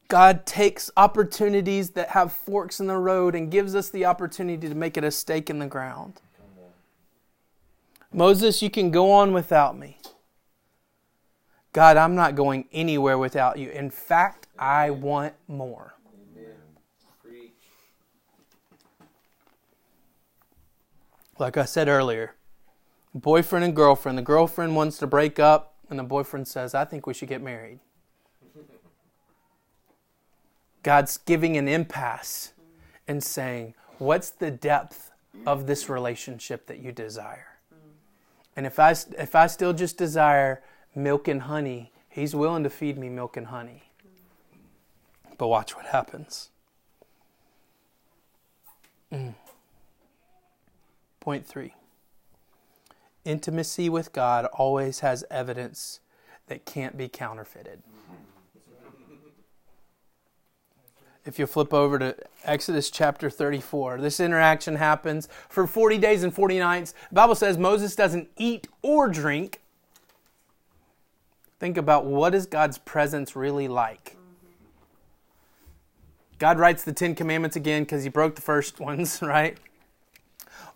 God 0.09 0.45
takes 0.45 0.91
opportunities 0.97 1.91
that 1.91 2.11
have 2.11 2.33
forks 2.33 2.79
in 2.79 2.87
the 2.87 2.99
road 2.99 3.35
and 3.35 3.51
gives 3.51 3.75
us 3.75 3.89
the 3.89 4.05
opportunity 4.05 4.69
to 4.69 4.75
make 4.75 4.99
it 4.99 5.05
a 5.05 5.11
stake 5.11 5.49
in 5.49 5.59
the 5.59 5.67
ground. 5.67 6.21
Moses, 8.13 8.63
you 8.63 8.71
can 8.71 8.91
go 8.91 9.11
on 9.11 9.33
without 9.33 9.77
me. 9.77 9.99
God, 11.73 11.97
I'm 11.97 12.15
not 12.15 12.37
going 12.37 12.69
anywhere 12.71 13.19
without 13.19 13.59
you. 13.59 13.71
In 13.71 13.91
fact, 13.91 14.44
I 14.59 14.91
want 14.91 15.35
more. 15.49 15.95
Like 21.39 21.57
I 21.57 21.65
said 21.65 21.89
earlier, 21.89 22.35
boyfriend 23.13 23.65
and 23.65 23.75
girlfriend. 23.75 24.17
The 24.17 24.23
girlfriend 24.23 24.77
wants 24.77 24.99
to 24.99 25.07
break 25.07 25.41
up, 25.41 25.75
and 25.91 25.99
the 25.99 26.05
boyfriend 26.05 26.47
says, 26.47 26.75
I 26.75 26.85
think 26.85 27.07
we 27.07 27.15
should 27.15 27.29
get 27.29 27.43
married. 27.43 27.81
God's 30.85 31.17
giving 31.17 31.57
an 31.57 31.67
impasse 31.67 32.53
and 33.09 33.23
saying, 33.25 33.75
What's 33.99 34.31
the 34.31 34.51
depth 34.51 35.11
of 35.47 35.67
this 35.67 35.89
relationship 35.89 36.67
that 36.67 36.79
you 36.79 36.93
desire? 36.93 37.59
And 38.57 38.67
if 38.67 38.79
I, 38.79 38.95
if 39.19 39.35
I 39.35 39.47
still 39.47 39.73
just 39.73 39.97
desire 39.97 40.63
milk 40.95 41.27
and 41.27 41.43
honey, 41.43 41.91
He's 42.09 42.33
willing 42.33 42.63
to 42.63 42.71
feed 42.71 42.97
me 42.97 43.09
milk 43.09 43.37
and 43.37 43.49
honey. 43.49 43.84
But 45.37 45.49
watch 45.49 45.77
what 45.77 45.87
happens. 45.87 46.51
Mm. 49.13 49.35
Point 51.21 51.47
three 51.47 51.75
intimacy 53.25 53.89
with 53.89 54.13
God 54.13 54.45
always 54.47 55.01
has 55.01 55.25
evidence 55.31 56.01
that 56.47 56.65
can't 56.65 56.97
be 56.97 57.09
counterfeited. 57.09 57.83
if 61.25 61.39
you 61.39 61.47
flip 61.47 61.73
over 61.73 61.99
to 61.99 62.15
Exodus 62.45 62.91
chapter 62.91 63.31
34, 63.31 63.99
this 63.99 64.21
interaction 64.21 64.77
happens 64.77 65.29
for 65.49 65.67
40 65.67 65.99
days 65.99 66.23
and 66.23 66.35
40 66.35 66.59
nights. 66.59 66.93
The 67.09 67.15
Bible 67.15 67.35
says 67.35 67.57
Moses 67.57 67.97
doesn't 67.97 68.29
eat 68.37 68.69
or 68.83 69.09
drink. 69.09 69.61
Think 71.59 71.79
about 71.79 72.05
what 72.05 72.35
is 72.35 72.45
God's 72.45 72.77
presence 72.77 73.35
really 73.35 73.69
like? 73.69 74.17
God 76.39 76.59
writes 76.59 76.85
the 76.85 76.93
Ten 76.93 77.15
Commandments 77.15 77.57
again 77.57 77.85
because 77.85 78.03
he 78.03 78.11
broke 78.11 78.35
the 78.35 78.43
first 78.43 78.81
ones, 78.81 79.21
right? 79.23 79.57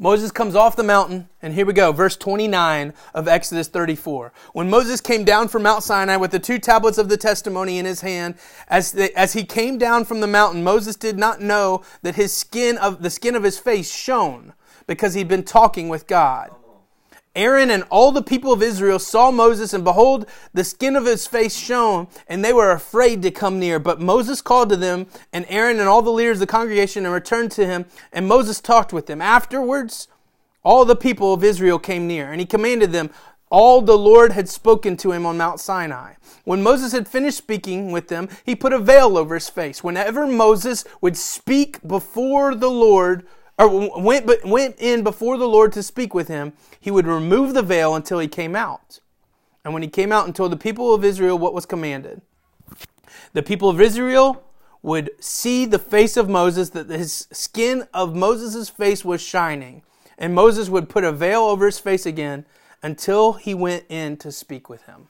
Moses 0.01 0.31
comes 0.31 0.55
off 0.55 0.77
the 0.77 0.85
mountain, 0.85 1.29
and 1.42 1.53
here 1.53 1.66
we 1.66 1.73
go, 1.73 1.90
verse 1.90 2.16
29 2.16 2.94
of 3.14 3.27
Exodus 3.27 3.66
34. 3.66 4.33
When 4.53 4.71
Moses 4.71 5.01
came 5.01 5.25
down 5.25 5.49
from 5.49 5.64
Mount 5.64 5.83
Sinai 5.83 6.16
with 6.16 6.31
the 6.31 6.38
two 6.38 6.61
tablets 6.61 6.99
of 6.99 7.09
the 7.09 7.16
testimony 7.16 7.79
in 7.79 7.85
his 7.85 8.01
hand, 8.01 8.37
as, 8.68 8.92
the, 8.92 9.16
as 9.18 9.33
he 9.33 9.42
came 9.42 9.77
down 9.77 10.05
from 10.05 10.21
the 10.21 10.29
mountain, 10.29 10.62
Moses 10.62 10.94
did 10.94 11.18
not 11.18 11.40
know 11.40 11.83
that 12.03 12.14
his 12.14 12.33
skin 12.33 12.79
of 12.79 13.03
the 13.03 13.11
skin 13.11 13.35
of 13.35 13.42
his 13.42 13.59
face 13.59 13.92
shone 13.92 14.53
because 14.87 15.14
he'd 15.14 15.27
been 15.27 15.42
talking 15.42 15.88
with 15.88 16.07
God. 16.07 16.55
Aaron 17.38 17.70
and 17.70 17.85
all 17.85 18.11
the 18.11 18.20
people 18.20 18.53
of 18.53 18.64
Israel 18.64 18.98
saw 18.98 19.31
Moses, 19.31 19.72
and 19.72 19.85
behold, 19.85 20.27
the 20.53 20.64
skin 20.64 20.96
of 20.96 21.07
his 21.07 21.27
face 21.29 21.57
shone, 21.57 22.09
and 22.27 22.44
they 22.44 22.53
were 22.53 22.72
afraid 22.72 23.22
to 23.22 23.31
come 23.31 23.61
near. 23.61 23.79
But 23.79 24.01
Moses 24.01 24.42
called 24.42 24.70
to 24.70 24.77
them, 24.77 25.07
and 25.33 25.46
Aaron 25.48 25.79
and 25.79 25.88
all 25.88 26.03
the 26.03 26.11
leaders 26.11 26.38
of 26.38 26.40
the 26.40 26.46
congregation, 26.48 27.05
and 27.05 27.14
returned 27.14 27.53
to 27.53 27.64
him, 27.64 27.87
and 28.12 28.27
Moses 28.27 28.61
talked 28.61 28.92
with 28.92 29.07
them. 29.07 29.22
Afterwards, 29.22 30.09
all 30.64 30.85
the 30.85 30.96
people 30.96 31.33
of 31.33 31.44
Israel 31.44 31.79
came 31.79 32.09
near, 32.09 32.33
and 32.33 32.40
he 32.40 32.46
commanded 32.46 32.90
them 32.90 33.11
all 33.51 33.81
the 33.81 33.96
Lord 33.96 34.33
had 34.33 34.48
spoken 34.48 34.96
to 34.98 35.12
him 35.12 35.24
on 35.24 35.38
Mount 35.38 35.61
Sinai. 35.61 36.14
When 36.44 36.62
Moses 36.62 36.92
had 36.92 37.09
finished 37.09 37.38
speaking 37.38 37.92
with 37.92 38.09
them, 38.09 38.29
he 38.44 38.55
put 38.55 38.72
a 38.72 38.79
veil 38.79 39.16
over 39.16 39.35
his 39.35 39.48
face. 39.48 39.83
Whenever 39.83 40.27
Moses 40.27 40.85
would 41.01 41.16
speak 41.16 41.79
before 41.87 42.55
the 42.55 42.70
Lord, 42.70 43.27
or 43.59 44.01
went, 44.01 44.44
went 44.47 44.77
in 44.79 45.03
before 45.03 45.37
the 45.37 45.49
Lord 45.49 45.73
to 45.73 45.83
speak 45.83 46.14
with 46.14 46.29
him, 46.29 46.53
he 46.79 46.90
would 46.90 47.07
remove 47.07 47.55
the 47.55 47.62
veil 47.62 47.94
until 47.94 48.21
he 48.21 48.29
came 48.29 48.55
out. 48.55 49.01
And 49.64 49.75
when 49.75 49.83
he 49.83 49.88
came 49.88 50.12
out 50.12 50.27
and 50.27 50.35
told 50.35 50.53
the 50.53 50.57
people 50.57 50.94
of 50.94 51.05
Israel 51.05 51.37
what 51.37 51.55
was 51.55 51.66
commanded, 51.66 52.23
the 53.33 53.42
people 53.42 53.68
of 53.68 53.81
Israel 53.81 54.44
would 54.83 55.11
see 55.18 55.66
the 55.66 55.79
face 55.79 56.16
of 56.16 56.29
Moses, 56.29 56.71
that 56.71 56.88
his 56.88 57.27
skin 57.33 57.87
of 57.92 58.14
Moses' 58.14 58.68
face 58.68 59.05
was 59.05 59.21
shining. 59.21 59.83
And 60.16 60.35
Moses 60.35 60.68
would 60.68 60.88
put 60.88 61.05
a 61.05 61.12
veil 61.12 61.42
over 61.42 61.66
his 61.66 61.79
face 61.79 62.07
again 62.07 62.47
until 62.83 63.35
he 63.35 63.55
went 63.55 63.85
in 63.88 64.16
to 64.18 64.31
speak 64.31 64.68
with 64.68 64.83
him. 64.83 65.09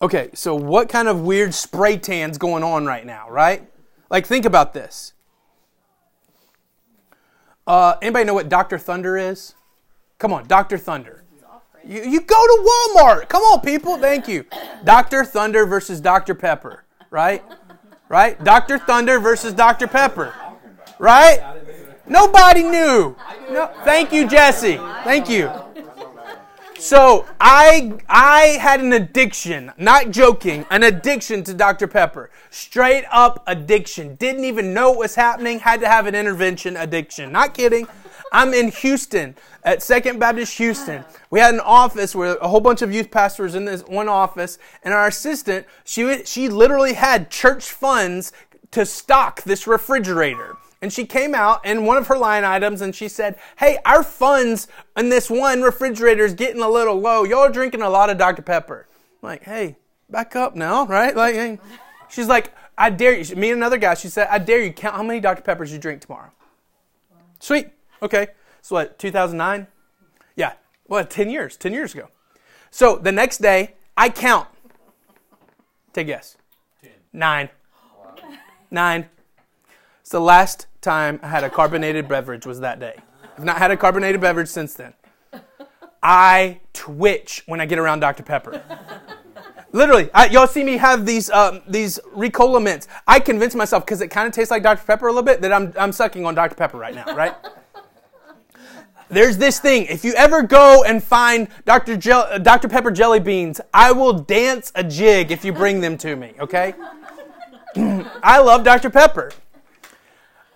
Okay, 0.00 0.30
so 0.34 0.54
what 0.54 0.88
kind 0.88 1.08
of 1.08 1.22
weird 1.22 1.54
spray 1.54 1.96
tan's 1.96 2.38
going 2.38 2.62
on 2.62 2.86
right 2.86 3.06
now, 3.06 3.28
right? 3.30 3.68
Like, 4.10 4.26
think 4.26 4.44
about 4.44 4.74
this. 4.74 5.13
Uh, 7.66 7.96
anybody 8.02 8.24
know 8.24 8.34
what 8.34 8.48
Dr. 8.48 8.78
Thunder 8.78 9.16
is? 9.16 9.54
Come 10.18 10.32
on, 10.32 10.46
Dr. 10.46 10.78
Thunder. 10.78 11.24
You, 11.86 12.02
you 12.02 12.20
go 12.20 12.34
to 12.34 12.70
Walmart. 12.96 13.28
Come 13.28 13.42
on, 13.42 13.60
people. 13.60 13.98
Thank 13.98 14.26
you. 14.28 14.44
Dr. 14.84 15.24
Thunder 15.24 15.66
versus 15.66 16.00
Dr. 16.00 16.34
Pepper, 16.34 16.84
right? 17.10 17.42
Right? 18.08 18.42
Dr. 18.42 18.78
Thunder 18.78 19.18
versus 19.18 19.52
Dr. 19.52 19.86
Pepper, 19.86 20.34
right? 20.98 21.40
Nobody 22.06 22.62
knew. 22.62 23.16
No, 23.50 23.70
thank 23.84 24.12
you, 24.12 24.28
Jesse. 24.28 24.76
Thank 25.04 25.28
you. 25.28 25.50
So 26.84 27.24
I 27.40 27.94
I 28.10 28.58
had 28.60 28.80
an 28.80 28.92
addiction, 28.92 29.72
not 29.78 30.10
joking, 30.10 30.66
an 30.70 30.82
addiction 30.82 31.42
to 31.44 31.54
Dr. 31.54 31.88
Pepper. 31.88 32.28
Straight 32.50 33.06
up 33.10 33.42
addiction. 33.46 34.16
Didn't 34.16 34.44
even 34.44 34.74
know 34.74 34.90
what 34.90 34.98
was 34.98 35.14
happening, 35.14 35.60
had 35.60 35.80
to 35.80 35.88
have 35.88 36.06
an 36.06 36.14
intervention 36.14 36.76
addiction. 36.76 37.32
Not 37.32 37.54
kidding. 37.54 37.86
I'm 38.32 38.52
in 38.52 38.70
Houston 38.70 39.34
at 39.62 39.82
Second 39.82 40.18
Baptist 40.18 40.58
Houston. 40.58 41.06
We 41.30 41.40
had 41.40 41.54
an 41.54 41.60
office 41.60 42.14
where 42.14 42.34
a 42.34 42.48
whole 42.48 42.60
bunch 42.60 42.82
of 42.82 42.92
youth 42.92 43.10
pastors 43.10 43.54
in 43.54 43.64
this 43.64 43.80
one 43.84 44.10
office, 44.10 44.58
and 44.82 44.92
our 44.92 45.06
assistant, 45.06 45.66
she 45.84 46.22
she 46.26 46.50
literally 46.50 46.92
had 46.92 47.30
church 47.30 47.64
funds 47.70 48.30
to 48.72 48.84
stock 48.84 49.42
this 49.44 49.66
refrigerator. 49.66 50.58
And 50.84 50.92
she 50.92 51.06
came 51.06 51.34
out 51.34 51.62
and 51.64 51.86
one 51.86 51.96
of 51.96 52.08
her 52.08 52.18
line 52.18 52.44
items 52.44 52.82
and 52.82 52.94
she 52.94 53.08
said, 53.08 53.38
Hey, 53.56 53.78
our 53.86 54.02
funds 54.02 54.68
in 54.98 55.08
this 55.08 55.30
one 55.30 55.62
refrigerator 55.62 56.26
is 56.26 56.34
getting 56.34 56.60
a 56.60 56.68
little 56.68 57.00
low. 57.00 57.24
Y'all 57.24 57.38
are 57.38 57.50
drinking 57.50 57.80
a 57.80 57.88
lot 57.88 58.10
of 58.10 58.18
Dr. 58.18 58.42
Pepper. 58.42 58.86
I'm 59.22 59.28
like, 59.30 59.44
hey, 59.44 59.76
back 60.10 60.36
up 60.36 60.54
now, 60.54 60.84
right? 60.84 61.16
Like, 61.16 61.58
she's 62.10 62.28
like, 62.28 62.52
I 62.76 62.90
dare 62.90 63.18
you. 63.18 63.34
Me 63.34 63.48
and 63.48 63.56
another 63.56 63.78
guy, 63.78 63.94
she 63.94 64.08
said, 64.08 64.28
I 64.30 64.38
dare 64.38 64.62
you 64.62 64.74
count 64.74 64.94
how 64.94 65.02
many 65.02 65.20
Dr. 65.20 65.40
Peppers 65.40 65.72
you 65.72 65.78
drink 65.78 66.02
tomorrow. 66.02 66.30
Sweet. 67.40 67.70
Okay. 68.02 68.26
So 68.60 68.74
what, 68.74 68.98
2009? 68.98 69.66
Yeah. 70.36 70.52
What, 70.84 71.08
10 71.08 71.30
years? 71.30 71.56
10 71.56 71.72
years 71.72 71.94
ago. 71.94 72.08
So 72.70 72.98
the 72.98 73.10
next 73.10 73.38
day, 73.38 73.76
I 73.96 74.10
count. 74.10 74.48
Take 75.94 76.08
a 76.08 76.08
guess. 76.08 76.36
Ten. 76.82 76.90
Nine. 77.14 77.48
Wow. 77.98 78.16
Nine. 78.70 79.08
It's 80.02 80.10
the 80.10 80.20
last 80.20 80.66
time 80.84 81.18
I 81.22 81.28
had 81.28 81.42
a 81.42 81.50
carbonated 81.50 82.06
beverage 82.06 82.46
was 82.46 82.60
that 82.60 82.78
day. 82.78 82.96
I've 83.36 83.44
not 83.44 83.58
had 83.58 83.70
a 83.70 83.76
carbonated 83.76 84.20
beverage 84.20 84.48
since 84.48 84.74
then. 84.74 84.94
I 86.02 86.60
twitch 86.72 87.42
when 87.46 87.60
I 87.60 87.66
get 87.66 87.78
around 87.78 88.00
Dr. 88.00 88.22
Pepper. 88.22 88.62
Literally, 89.72 90.08
I, 90.14 90.26
y'all 90.26 90.46
see 90.46 90.62
me 90.62 90.76
have 90.76 91.04
these 91.04 91.30
um, 91.30 91.62
these 91.66 91.98
Ricola 92.14 92.62
mints. 92.62 92.86
I 93.08 93.18
convince 93.18 93.56
myself 93.56 93.84
because 93.84 94.00
it 94.02 94.08
kind 94.08 94.28
of 94.28 94.32
tastes 94.32 94.50
like 94.50 94.62
Dr. 94.62 94.84
Pepper 94.84 95.08
a 95.08 95.10
little 95.10 95.24
bit 95.24 95.40
that 95.40 95.52
I'm 95.52 95.72
I'm 95.76 95.90
sucking 95.90 96.24
on 96.24 96.34
Dr. 96.34 96.54
Pepper 96.54 96.78
right 96.78 96.94
now, 96.94 97.16
right? 97.16 97.34
There's 99.08 99.36
this 99.36 99.58
thing. 99.58 99.86
If 99.86 100.04
you 100.04 100.12
ever 100.14 100.42
go 100.42 100.84
and 100.84 101.02
find 101.02 101.48
Dr. 101.64 101.96
Gel- 101.96 102.38
Dr. 102.40 102.68
Pepper 102.68 102.90
jelly 102.90 103.20
beans, 103.20 103.60
I 103.72 103.92
will 103.92 104.12
dance 104.12 104.72
a 104.74 104.84
jig 104.84 105.30
if 105.30 105.44
you 105.44 105.52
bring 105.52 105.80
them 105.80 105.98
to 105.98 106.16
me. 106.16 106.34
Okay? 106.40 106.74
I 108.22 108.40
love 108.40 108.64
Dr. 108.64 108.90
Pepper. 108.90 109.32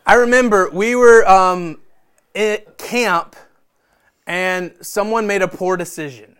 I 0.09 0.14
remember 0.14 0.71
we 0.71 0.94
were 0.94 1.29
um, 1.29 1.81
at 2.35 2.79
camp 2.79 3.37
and 4.27 4.73
someone 4.81 5.27
made 5.27 5.42
a 5.42 5.49
poor 5.49 5.77
decision. 5.77 6.37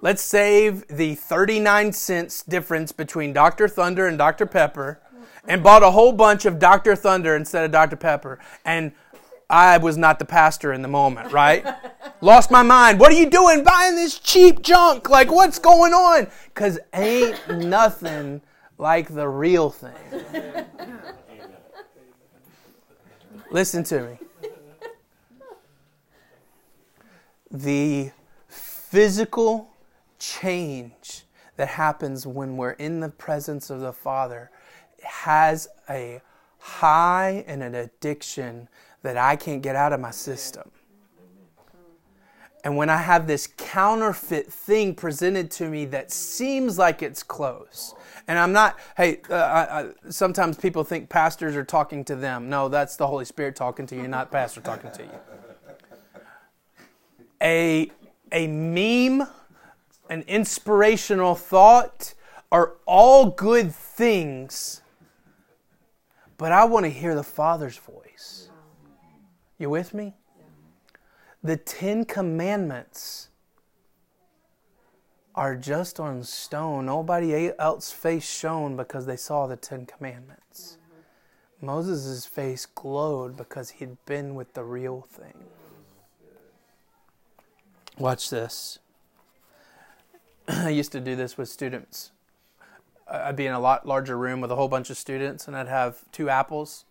Let's 0.00 0.22
save 0.22 0.88
the 0.88 1.14
39 1.14 1.92
cents 1.92 2.42
difference 2.42 2.90
between 2.90 3.34
Dr. 3.34 3.68
Thunder 3.68 4.06
and 4.06 4.16
Dr. 4.16 4.46
Pepper 4.46 5.02
and 5.46 5.62
bought 5.62 5.82
a 5.82 5.90
whole 5.90 6.12
bunch 6.12 6.46
of 6.46 6.58
Dr. 6.58 6.96
Thunder 6.96 7.36
instead 7.36 7.62
of 7.62 7.72
Dr. 7.72 7.96
Pepper. 7.96 8.38
And 8.64 8.92
I 9.50 9.76
was 9.76 9.98
not 9.98 10.18
the 10.18 10.24
pastor 10.24 10.72
in 10.72 10.80
the 10.80 10.88
moment, 10.88 11.30
right? 11.30 11.66
Lost 12.22 12.50
my 12.50 12.62
mind. 12.62 12.98
What 12.98 13.12
are 13.12 13.16
you 13.16 13.28
doing 13.28 13.64
buying 13.64 13.96
this 13.96 14.18
cheap 14.18 14.62
junk? 14.62 15.10
Like, 15.10 15.30
what's 15.30 15.58
going 15.58 15.92
on? 15.92 16.26
Because 16.46 16.78
ain't 16.94 17.38
nothing 17.50 18.40
like 18.78 19.12
the 19.12 19.28
real 19.28 19.68
thing. 19.68 19.92
Listen 23.52 23.84
to 23.84 24.00
me. 24.00 24.18
The 27.50 28.10
physical 28.48 29.68
change 30.18 31.24
that 31.56 31.68
happens 31.68 32.26
when 32.26 32.56
we're 32.56 32.70
in 32.70 33.00
the 33.00 33.10
presence 33.10 33.68
of 33.68 33.80
the 33.80 33.92
Father 33.92 34.50
has 35.02 35.68
a 35.90 36.22
high 36.60 37.44
and 37.46 37.62
an 37.62 37.74
addiction 37.74 38.70
that 39.02 39.18
I 39.18 39.36
can't 39.36 39.60
get 39.60 39.76
out 39.76 39.92
of 39.92 40.00
my 40.00 40.12
system. 40.12 40.70
And 42.64 42.78
when 42.78 42.88
I 42.88 42.96
have 42.96 43.26
this 43.26 43.48
counterfeit 43.58 44.50
thing 44.50 44.94
presented 44.94 45.50
to 45.52 45.68
me 45.68 45.84
that 45.86 46.10
seems 46.10 46.78
like 46.78 47.02
it's 47.02 47.22
close, 47.22 47.94
and 48.28 48.38
I'm 48.38 48.52
not, 48.52 48.78
hey, 48.96 49.20
uh, 49.28 49.34
I, 49.34 49.80
I, 49.80 49.88
sometimes 50.10 50.56
people 50.56 50.84
think 50.84 51.08
pastors 51.08 51.56
are 51.56 51.64
talking 51.64 52.04
to 52.04 52.16
them. 52.16 52.48
No, 52.48 52.68
that's 52.68 52.96
the 52.96 53.06
Holy 53.06 53.24
Spirit 53.24 53.56
talking 53.56 53.86
to 53.86 53.96
you, 53.96 54.08
not 54.08 54.30
pastor 54.30 54.60
talking 54.60 54.90
to 54.92 55.02
you. 55.02 55.10
A, 57.42 57.90
a 58.30 58.46
meme, 58.46 59.26
an 60.08 60.22
inspirational 60.28 61.34
thought 61.34 62.14
are 62.52 62.74
all 62.86 63.26
good 63.30 63.74
things, 63.74 64.82
but 66.36 66.52
I 66.52 66.64
want 66.64 66.84
to 66.84 66.90
hear 66.90 67.14
the 67.14 67.24
Father's 67.24 67.78
voice. 67.78 68.48
You 69.58 69.70
with 69.70 69.94
me? 69.94 70.14
The 71.42 71.56
Ten 71.56 72.04
Commandments 72.04 73.30
are 75.34 75.56
just 75.56 75.98
on 75.98 76.22
stone. 76.24 76.86
Nobody 76.86 77.52
else's 77.58 77.92
face 77.92 78.28
shone 78.28 78.76
because 78.76 79.06
they 79.06 79.16
saw 79.16 79.46
the 79.46 79.56
Ten 79.56 79.86
Commandments. 79.86 80.78
Mm-hmm. 80.78 81.66
Moses' 81.66 82.26
face 82.26 82.66
glowed 82.66 83.36
because 83.36 83.70
he'd 83.70 83.96
been 84.04 84.34
with 84.34 84.54
the 84.54 84.64
real 84.64 85.06
thing. 85.10 85.44
Watch 87.98 88.30
this. 88.30 88.78
I 90.48 90.70
used 90.70 90.92
to 90.92 91.00
do 91.00 91.16
this 91.16 91.36
with 91.38 91.48
students. 91.48 92.10
I'd 93.08 93.36
be 93.36 93.46
in 93.46 93.52
a 93.52 93.60
lot 93.60 93.86
larger 93.86 94.16
room 94.16 94.40
with 94.40 94.50
a 94.50 94.56
whole 94.56 94.68
bunch 94.68 94.88
of 94.88 94.96
students, 94.96 95.46
and 95.46 95.56
I'd 95.56 95.68
have 95.68 96.00
two 96.12 96.30
apples 96.30 96.84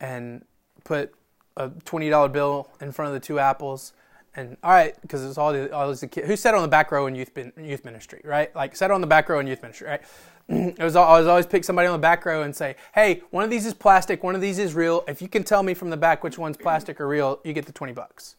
and 0.00 0.44
put 0.84 1.14
a 1.56 1.68
$20 1.68 2.32
bill 2.32 2.70
in 2.80 2.92
front 2.92 3.08
of 3.08 3.14
the 3.14 3.24
two 3.24 3.38
apples 3.38 3.92
and 4.38 4.56
all 4.62 4.70
right, 4.70 4.94
because 5.02 5.24
it's 5.24 5.36
all 5.36 5.52
the 5.52 5.74
all 5.74 5.92
the 5.92 6.06
kids 6.06 6.26
who 6.26 6.36
sat 6.36 6.54
on 6.54 6.62
the 6.62 6.68
back 6.68 6.92
row 6.92 7.06
in 7.06 7.14
youth 7.14 7.36
youth 7.60 7.84
ministry, 7.84 8.20
right? 8.24 8.54
Like 8.54 8.76
sat 8.76 8.90
on 8.90 9.00
the 9.00 9.06
back 9.06 9.28
row 9.28 9.40
in 9.40 9.46
youth 9.46 9.62
ministry, 9.62 9.88
right? 9.88 10.00
it 10.48 10.78
was 10.78 10.94
I 10.94 11.18
was 11.18 11.26
always 11.26 11.46
pick 11.46 11.64
somebody 11.64 11.88
on 11.88 11.92
the 11.92 12.02
back 12.02 12.24
row 12.24 12.42
and 12.42 12.54
say, 12.54 12.76
"Hey, 12.94 13.22
one 13.30 13.42
of 13.42 13.50
these 13.50 13.66
is 13.66 13.74
plastic, 13.74 14.22
one 14.22 14.36
of 14.36 14.40
these 14.40 14.58
is 14.58 14.74
real. 14.74 15.04
If 15.08 15.20
you 15.20 15.28
can 15.28 15.42
tell 15.42 15.62
me 15.64 15.74
from 15.74 15.90
the 15.90 15.96
back 15.96 16.22
which 16.22 16.38
one's 16.38 16.56
plastic 16.56 17.00
or 17.00 17.08
real, 17.08 17.40
you 17.44 17.52
get 17.52 17.66
the 17.66 17.72
twenty 17.72 17.92
bucks." 17.92 18.36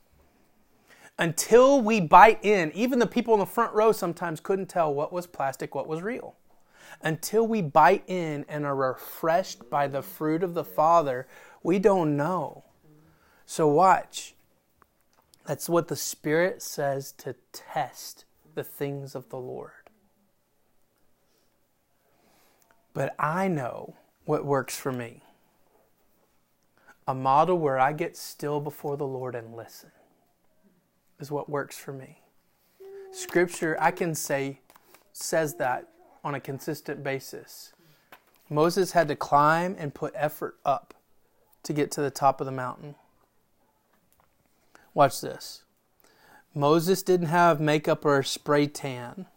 Until 1.18 1.82
we 1.82 2.00
bite 2.00 2.40
in, 2.46 2.72
even 2.74 2.98
the 3.00 3.08
people 3.08 3.34
in 3.34 3.42
the 3.42 3.46
front 3.46 3.74
row 3.74 3.92
sometimes 3.92 4.40
couldn't 4.40 4.68
tell 4.68 4.94
what 4.94 5.12
was 5.12 5.28
plastic, 5.28 5.76
what 5.76 5.86
was 5.86 6.02
real. 6.02 6.36
Until 7.02 7.46
we 7.46 7.62
bite 7.62 8.06
in 8.08 8.46
and 8.48 8.66
are 8.66 8.76
refreshed 8.76 9.70
by 9.70 9.88
the 9.88 10.02
fruit 10.02 10.44
of 10.44 10.54
the 10.54 10.64
Father, 10.64 11.28
we 11.62 11.78
don't 11.78 12.16
know. 12.16 12.64
So 13.46 13.68
watch 13.68 14.34
That's 15.50 15.68
what 15.68 15.88
the 15.88 15.96
Spirit 15.96 16.62
says 16.62 17.12
to 17.14 17.34
test 17.54 18.26
the 18.54 18.64
things 18.64 19.16
of 19.16 19.30
the 19.30 19.40
Lord. 19.40 19.90
But 22.94 23.16
I 23.18 23.48
know 23.48 23.96
what 24.26 24.46
works 24.46 24.78
for 24.78 24.92
me 24.92 25.24
a 27.08 27.16
model 27.16 27.58
where 27.58 27.80
I 27.80 27.94
get 27.94 28.16
still 28.16 28.62
before 28.62 28.96
the 28.96 29.08
Lord 29.08 29.34
and 29.34 29.56
listen 29.56 29.90
is 31.20 31.32
what 31.32 31.50
works 31.50 31.80
for 31.80 31.94
me. 31.94 32.22
Scripture, 33.12 33.76
I 33.82 33.90
can 33.90 34.14
say, 34.14 34.60
says 35.14 35.56
that 35.56 35.88
on 36.24 36.36
a 36.36 36.40
consistent 36.40 37.04
basis. 37.04 37.74
Moses 38.52 38.92
had 38.92 39.08
to 39.08 39.16
climb 39.16 39.76
and 39.80 39.96
put 39.96 40.14
effort 40.16 40.60
up 40.64 40.94
to 41.64 41.74
get 41.74 41.90
to 41.94 42.02
the 42.02 42.12
top 42.12 42.40
of 42.40 42.46
the 42.46 42.52
mountain. 42.52 42.94
Watch 44.94 45.22
this. 45.22 45.64
Moses 46.54 47.04
didn't 47.04 47.28
have 47.28 47.60
makeup 47.60 48.04
or 48.06 48.24
spray 48.24 48.68
tan. 48.68 49.28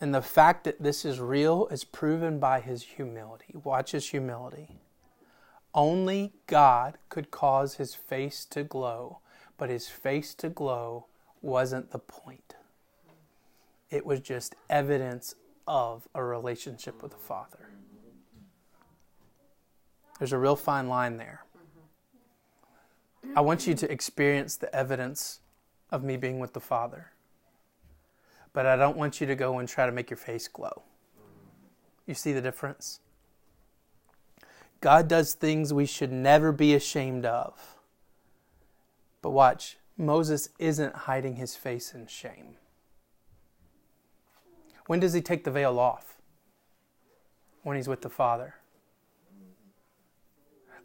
And 0.00 0.14
the 0.14 0.22
fact 0.22 0.64
that 0.64 0.82
this 0.82 1.04
is 1.04 1.20
real 1.20 1.68
is 1.68 1.84
proven 1.84 2.38
by 2.38 2.60
his 2.60 2.82
humility. 2.82 3.54
Watch 3.62 3.92
his 3.92 4.10
humility. 4.10 4.78
Only 5.74 6.32
God 6.46 6.98
could 7.08 7.30
cause 7.30 7.74
his 7.74 7.94
face 7.94 8.44
to 8.46 8.64
glow, 8.64 9.20
but 9.56 9.70
his 9.70 9.88
face 9.88 10.34
to 10.36 10.48
glow 10.48 11.06
wasn't 11.42 11.90
the 11.90 11.98
point. 11.98 12.54
It 13.90 14.06
was 14.06 14.20
just 14.20 14.54
evidence 14.68 15.34
of 15.66 16.08
a 16.14 16.24
relationship 16.24 17.02
with 17.02 17.12
the 17.12 17.18
Father. 17.18 17.70
There's 20.18 20.32
a 20.32 20.38
real 20.38 20.56
fine 20.56 20.88
line 20.88 21.16
there. 21.16 21.43
I 23.36 23.40
want 23.40 23.66
you 23.66 23.74
to 23.74 23.90
experience 23.90 24.56
the 24.56 24.74
evidence 24.74 25.40
of 25.90 26.04
me 26.04 26.16
being 26.16 26.38
with 26.38 26.52
the 26.52 26.60
Father. 26.60 27.12
But 28.52 28.66
I 28.66 28.76
don't 28.76 28.96
want 28.96 29.20
you 29.20 29.26
to 29.26 29.34
go 29.34 29.58
and 29.58 29.68
try 29.68 29.86
to 29.86 29.92
make 29.92 30.10
your 30.10 30.16
face 30.16 30.46
glow. 30.46 30.82
You 32.06 32.14
see 32.14 32.32
the 32.32 32.40
difference? 32.40 33.00
God 34.80 35.08
does 35.08 35.34
things 35.34 35.72
we 35.72 35.86
should 35.86 36.12
never 36.12 36.52
be 36.52 36.74
ashamed 36.74 37.24
of. 37.24 37.76
But 39.22 39.30
watch, 39.30 39.78
Moses 39.96 40.50
isn't 40.58 40.94
hiding 40.94 41.36
his 41.36 41.56
face 41.56 41.94
in 41.94 42.06
shame. 42.06 42.56
When 44.86 45.00
does 45.00 45.14
he 45.14 45.22
take 45.22 45.44
the 45.44 45.50
veil 45.50 45.78
off? 45.78 46.18
When 47.62 47.76
he's 47.76 47.88
with 47.88 48.02
the 48.02 48.10
Father. 48.10 48.56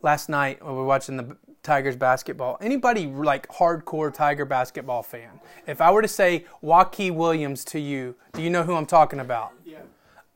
Last 0.01 0.29
night, 0.29 0.65
we 0.65 0.71
were 0.71 0.85
watching 0.85 1.17
the 1.17 1.35
Tigers 1.63 1.95
basketball. 1.95 2.57
Anybody 2.61 3.07
like 3.07 3.47
hardcore 3.49 4.13
Tiger 4.13 4.45
basketball 4.45 5.03
fan? 5.03 5.39
If 5.67 5.81
I 5.81 5.91
were 5.91 6.01
to 6.01 6.07
say 6.07 6.45
Waukee 6.63 7.13
Williams 7.13 7.65
to 7.65 7.79
you, 7.79 8.15
do 8.33 8.41
you 8.41 8.49
know 8.49 8.63
who 8.63 8.75
I'm 8.75 8.85
talking 8.85 9.19
about? 9.19 9.53
Yeah. 9.65 9.79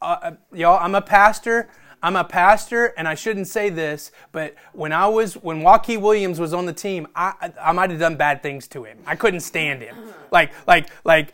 Uh, 0.02 0.18
uh, 0.22 0.32
y'all, 0.54 0.80
I'm 0.82 0.96
a 0.96 1.02
pastor. 1.02 1.70
I'm 2.02 2.18
a 2.18 2.24
pastor, 2.26 2.88
and 2.98 3.08
I 3.08 3.16
shouldn't 3.16 3.48
say 3.48 3.70
this, 3.70 4.12
but 4.34 4.56
when 4.74 4.92
I 4.92 5.08
was 5.08 5.36
when 5.36 5.62
Waukee 5.62 6.00
Williams 6.00 6.38
was 6.38 6.54
on 6.54 6.66
the 6.66 6.74
team, 6.74 7.08
I 7.16 7.34
I, 7.42 7.70
I 7.70 7.72
might 7.72 7.92
have 7.92 8.00
done 8.00 8.18
bad 8.18 8.44
things 8.44 8.68
to 8.70 8.84
him. 8.84 8.98
I 9.08 9.16
couldn't 9.16 9.40
stand 9.40 9.82
him. 9.82 9.96
Like 10.30 10.52
like 10.68 10.90
like 11.06 11.34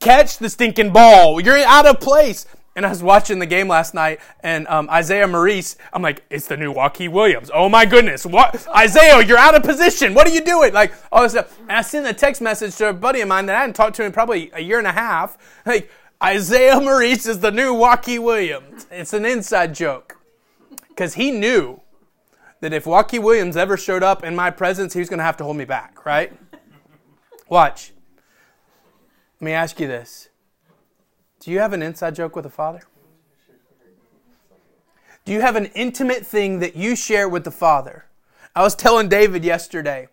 catch 0.00 0.38
the 0.38 0.50
stinking 0.50 0.92
ball. 0.92 1.40
You're 1.40 1.58
out 1.58 1.86
of 1.86 2.00
place. 2.00 2.46
And 2.78 2.86
I 2.86 2.90
was 2.90 3.02
watching 3.02 3.40
the 3.40 3.46
game 3.46 3.66
last 3.66 3.92
night, 3.92 4.20
and 4.38 4.64
um, 4.68 4.88
Isaiah 4.88 5.26
Maurice, 5.26 5.76
I'm 5.92 6.00
like, 6.00 6.22
it's 6.30 6.46
the 6.46 6.56
new 6.56 6.72
Waukee 6.72 7.10
Williams. 7.10 7.50
Oh 7.52 7.68
my 7.68 7.84
goodness. 7.84 8.24
What? 8.24 8.68
Isaiah, 8.68 9.20
you're 9.26 9.36
out 9.36 9.56
of 9.56 9.64
position. 9.64 10.14
What 10.14 10.28
are 10.28 10.30
you 10.30 10.42
doing? 10.42 10.72
Like, 10.72 10.94
all 11.10 11.24
this 11.24 11.32
stuff. 11.32 11.58
And 11.62 11.72
I 11.72 11.82
sent 11.82 12.06
a 12.06 12.14
text 12.14 12.40
message 12.40 12.76
to 12.76 12.90
a 12.90 12.92
buddy 12.92 13.20
of 13.20 13.26
mine 13.26 13.46
that 13.46 13.56
I 13.56 13.62
hadn't 13.62 13.74
talked 13.74 13.96
to 13.96 14.04
in 14.04 14.12
probably 14.12 14.52
a 14.54 14.60
year 14.60 14.78
and 14.78 14.86
a 14.86 14.92
half. 14.92 15.36
Like, 15.66 15.90
Isaiah 16.22 16.80
Maurice 16.80 17.26
is 17.26 17.40
the 17.40 17.50
new 17.50 17.74
Waukee 17.74 18.22
Williams. 18.22 18.86
It's 18.92 19.12
an 19.12 19.26
inside 19.26 19.74
joke. 19.74 20.16
Because 20.88 21.14
he 21.14 21.32
knew 21.32 21.80
that 22.60 22.72
if 22.72 22.84
Waukee 22.84 23.20
Williams 23.20 23.56
ever 23.56 23.76
showed 23.76 24.04
up 24.04 24.22
in 24.22 24.36
my 24.36 24.52
presence, 24.52 24.94
he 24.94 25.00
was 25.00 25.08
going 25.08 25.18
to 25.18 25.24
have 25.24 25.36
to 25.38 25.44
hold 25.44 25.56
me 25.56 25.64
back, 25.64 26.06
right? 26.06 26.32
Watch. 27.48 27.90
Let 29.40 29.44
me 29.46 29.50
ask 29.50 29.80
you 29.80 29.88
this 29.88 30.28
do 31.40 31.50
you 31.50 31.60
have 31.60 31.72
an 31.72 31.82
inside 31.82 32.14
joke 32.14 32.34
with 32.34 32.44
the 32.44 32.50
Father? 32.50 32.80
Do 35.24 35.32
you 35.32 35.40
have 35.40 35.56
an 35.56 35.66
intimate 35.74 36.26
thing 36.26 36.60
that 36.60 36.74
you 36.74 36.96
share 36.96 37.28
with 37.28 37.44
the 37.44 37.50
Father? 37.50 38.06
I 38.56 38.62
was 38.62 38.74
telling 38.74 39.08
David 39.08 39.44
yesterday, 39.44 40.08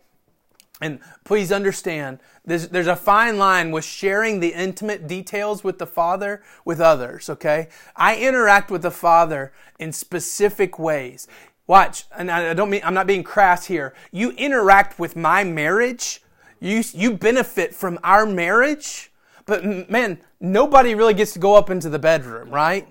and 0.81 0.99
please 1.23 1.51
understand, 1.51 2.19
there's, 2.43 2.67
there's 2.67 2.87
a 2.87 2.95
fine 2.95 3.37
line 3.37 3.71
with 3.71 3.85
sharing 3.85 4.39
the 4.39 4.53
intimate 4.53 5.07
details 5.07 5.63
with 5.63 5.79
the 5.79 5.87
Father 5.87 6.43
with 6.65 6.81
others, 6.81 7.29
okay? 7.29 7.69
I 7.95 8.17
interact 8.17 8.69
with 8.69 8.81
the 8.81 8.91
Father 8.91 9.53
in 9.79 9.93
specific 9.93 10.77
ways. 10.77 11.27
Watch, 11.65 12.03
and 12.15 12.29
I 12.29 12.53
don't 12.53 12.69
mean, 12.69 12.81
I'm 12.83 12.93
not 12.93 13.07
being 13.07 13.23
crass 13.23 13.65
here. 13.65 13.95
You 14.11 14.31
interact 14.31 14.99
with 14.99 15.15
my 15.15 15.43
marriage, 15.43 16.21
you, 16.59 16.83
you 16.93 17.15
benefit 17.17 17.73
from 17.73 17.97
our 18.03 18.25
marriage, 18.25 19.11
but 19.45 19.89
man, 19.89 20.19
nobody 20.39 20.95
really 20.95 21.13
gets 21.13 21.33
to 21.33 21.39
go 21.39 21.55
up 21.55 21.69
into 21.69 21.89
the 21.89 21.99
bedroom, 21.99 22.49
right? 22.49 22.87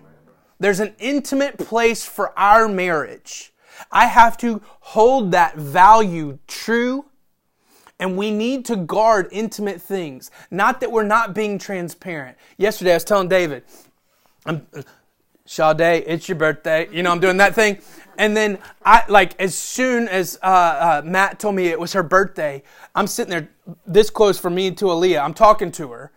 There's 0.60 0.80
an 0.80 0.94
intimate 0.98 1.58
place 1.58 2.04
for 2.04 2.36
our 2.38 2.68
marriage. 2.68 3.52
I 3.90 4.06
have 4.06 4.36
to 4.38 4.62
hold 4.80 5.32
that 5.32 5.56
value 5.56 6.38
true, 6.46 7.06
and 7.98 8.16
we 8.16 8.30
need 8.30 8.64
to 8.66 8.76
guard 8.76 9.28
intimate 9.32 9.80
things. 9.80 10.30
Not 10.50 10.80
that 10.80 10.92
we're 10.92 11.02
not 11.02 11.34
being 11.34 11.58
transparent. 11.58 12.36
Yesterday, 12.56 12.92
I 12.92 12.96
was 12.96 13.04
telling 13.04 13.28
David, 13.28 13.64
I'm, 14.46 14.66
Sade, 15.46 15.80
it's 15.80 16.28
your 16.28 16.38
birthday. 16.38 16.88
You 16.90 17.02
know, 17.02 17.10
I'm 17.10 17.20
doing 17.20 17.36
that 17.36 17.54
thing. 17.54 17.78
And 18.16 18.36
then 18.36 18.58
I 18.84 19.04
like 19.08 19.38
as 19.40 19.54
soon 19.54 20.08
as 20.08 20.38
uh, 20.42 20.46
uh, 20.46 21.02
Matt 21.04 21.38
told 21.38 21.54
me 21.54 21.66
it 21.66 21.78
was 21.78 21.92
her 21.92 22.02
birthday, 22.02 22.62
I'm 22.94 23.06
sitting 23.06 23.30
there 23.30 23.50
this 23.86 24.08
close 24.08 24.38
from 24.38 24.54
me 24.54 24.70
to 24.70 24.86
Aaliyah. 24.86 25.22
I'm 25.22 25.34
talking 25.34 25.70
to 25.72 25.88
her, 25.88 26.12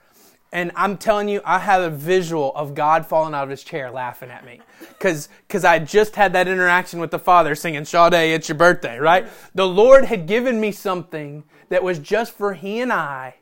and 0.51 0.71
I'm 0.75 0.97
telling 0.97 1.27
you, 1.27 1.41
I 1.43 1.59
have 1.59 1.81
a 1.81 1.89
visual 1.89 2.53
of 2.55 2.73
God 2.73 3.05
falling 3.05 3.33
out 3.33 3.43
of 3.43 3.49
his 3.49 3.63
chair 3.63 3.91
laughing 3.91 4.29
at 4.29 4.45
me. 4.45 4.61
Because 4.89 5.29
I 5.65 5.79
just 5.79 6.15
had 6.15 6.33
that 6.33 6.47
interaction 6.47 6.99
with 6.99 7.11
the 7.11 7.19
Father 7.19 7.53
singing, 7.53 7.85
Sade, 7.85 8.13
it's 8.13 8.47
your 8.47 8.57
birthday, 8.57 8.97
right? 8.97 9.27
The 9.53 9.67
Lord 9.67 10.05
had 10.05 10.25
given 10.25 10.61
me 10.61 10.71
something 10.71 11.43
that 11.69 11.83
was 11.83 11.99
just 11.99 12.33
for 12.33 12.53
he 12.53 12.79
and 12.79 12.93
I 12.93 13.35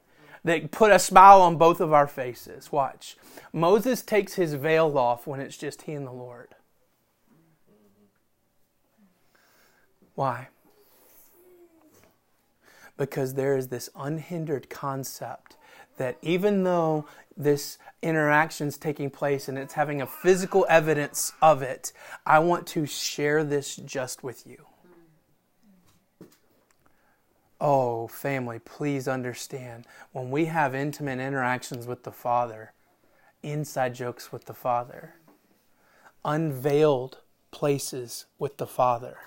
that 0.43 0.71
put 0.71 0.91
a 0.91 0.99
smile 0.99 1.41
on 1.41 1.57
both 1.57 1.79
of 1.79 1.93
our 1.93 2.07
faces. 2.07 2.71
Watch. 2.71 3.17
Moses 3.53 4.01
takes 4.01 4.33
his 4.33 4.53
veil 4.53 4.97
off 4.97 5.27
when 5.27 5.39
it's 5.39 5.57
just 5.57 5.83
he 5.83 5.93
and 5.93 6.05
the 6.05 6.11
Lord. 6.11 6.55
Why? 10.15 10.47
Because 12.97 13.33
there 13.33 13.57
is 13.57 13.67
this 13.67 13.89
unhindered 13.95 14.69
concept 14.69 15.57
that 15.97 16.17
even 16.21 16.63
though 16.63 17.05
this 17.38 17.77
interaction 18.01 18.67
is 18.67 18.77
taking 18.77 19.10
place 19.10 19.47
and 19.47 19.58
it's 19.58 19.73
having 19.73 20.01
a 20.01 20.08
physical 20.08 20.65
evidence 20.69 21.34
of 21.41 21.62
it, 21.62 21.91
I 22.25 22.39
want 22.39 22.67
to 22.67 22.86
share 22.86 23.43
this 23.43 23.75
just 23.75 24.23
with 24.23 24.45
you. 24.47 24.65
Oh, 27.60 28.08
family, 28.08 28.60
please 28.60 29.08
understand. 29.08 29.86
When 30.12 30.29
we 30.29 30.45
have 30.45 30.75
intimate 30.75 31.19
interactions 31.19 31.88
with 31.88 32.03
the 32.03 32.12
Father, 32.12 32.73
inside 33.41 33.95
jokes 33.95 34.31
with 34.31 34.45
the 34.45 34.53
Father, 34.53 35.15
unveiled 36.23 37.19
places 37.51 38.25
with 38.38 38.58
the 38.58 38.67
Father, 38.67 39.17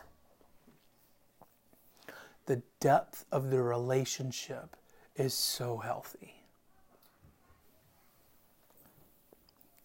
the 2.47 2.63
depth 2.81 3.25
of 3.33 3.51
the 3.51 3.63
relationship 3.63 4.77
is 5.17 5.35
so 5.35 5.79
healthy. 5.79 6.38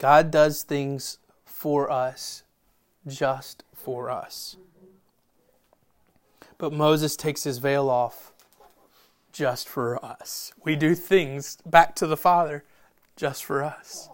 God 0.04 0.32
does 0.32 0.64
things 0.64 1.18
for 1.46 1.90
us, 1.90 2.44
just 3.08 3.64
for 3.74 4.10
us. 4.10 4.58
But 6.58 6.74
Moses 6.74 7.16
takes 7.16 7.46
his 7.46 7.60
veil 7.60 7.90
off 7.90 8.34
just 9.32 9.70
for 9.70 10.04
us. 10.04 10.52
We 10.66 10.76
do 10.76 10.94
things 10.94 11.58
back 11.66 11.96
to 11.96 12.06
the 12.06 12.18
Father 12.18 12.66
just 13.16 13.46
for 13.46 13.64
us. 13.64 14.10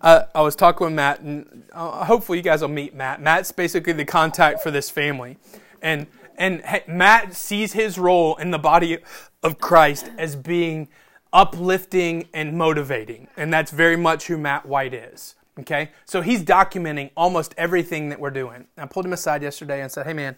Uh, 0.00 0.24
I 0.34 0.40
was 0.40 0.56
talking 0.56 0.86
with 0.86 0.94
Matt, 0.94 1.20
and 1.20 1.62
uh, 1.72 2.04
hopefully 2.04 2.38
you 2.38 2.42
guys 2.42 2.60
will 2.60 2.66
meet 2.66 2.92
Matt. 2.92 3.22
Matt's 3.22 3.52
basically 3.52 3.92
the 3.92 4.04
contact 4.04 4.64
for 4.64 4.72
this 4.72 4.90
family, 4.90 5.38
and 5.80 6.08
and 6.36 6.60
Matt 6.88 7.34
sees 7.34 7.74
his 7.74 7.98
role 7.98 8.34
in 8.34 8.50
the 8.50 8.58
body 8.58 8.98
of 9.44 9.60
Christ 9.60 10.10
as 10.18 10.34
being 10.34 10.88
uplifting 11.32 12.28
and 12.34 12.56
motivating. 12.56 13.28
And 13.36 13.52
that's 13.52 13.70
very 13.70 13.96
much 13.96 14.26
who 14.26 14.36
Matt 14.36 14.66
White 14.66 14.94
is. 14.94 15.34
Okay? 15.58 15.90
So 16.04 16.20
he's 16.20 16.42
documenting 16.42 17.10
almost 17.16 17.54
everything 17.56 18.08
that 18.10 18.20
we're 18.20 18.30
doing. 18.30 18.66
I 18.76 18.86
pulled 18.86 19.06
him 19.06 19.12
aside 19.12 19.42
yesterday 19.42 19.82
and 19.82 19.90
said, 19.90 20.06
hey 20.06 20.12
man, 20.12 20.36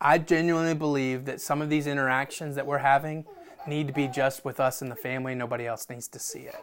I 0.00 0.18
genuinely 0.18 0.74
believe 0.74 1.24
that 1.24 1.40
some 1.40 1.60
of 1.60 1.70
these 1.70 1.86
interactions 1.86 2.54
that 2.54 2.66
we're 2.66 2.78
having 2.78 3.24
need 3.66 3.86
to 3.88 3.92
be 3.92 4.06
just 4.08 4.44
with 4.44 4.60
us 4.60 4.80
and 4.80 4.90
the 4.90 4.96
family. 4.96 5.34
Nobody 5.34 5.66
else 5.66 5.88
needs 5.90 6.08
to 6.08 6.18
see 6.18 6.40
it. 6.40 6.56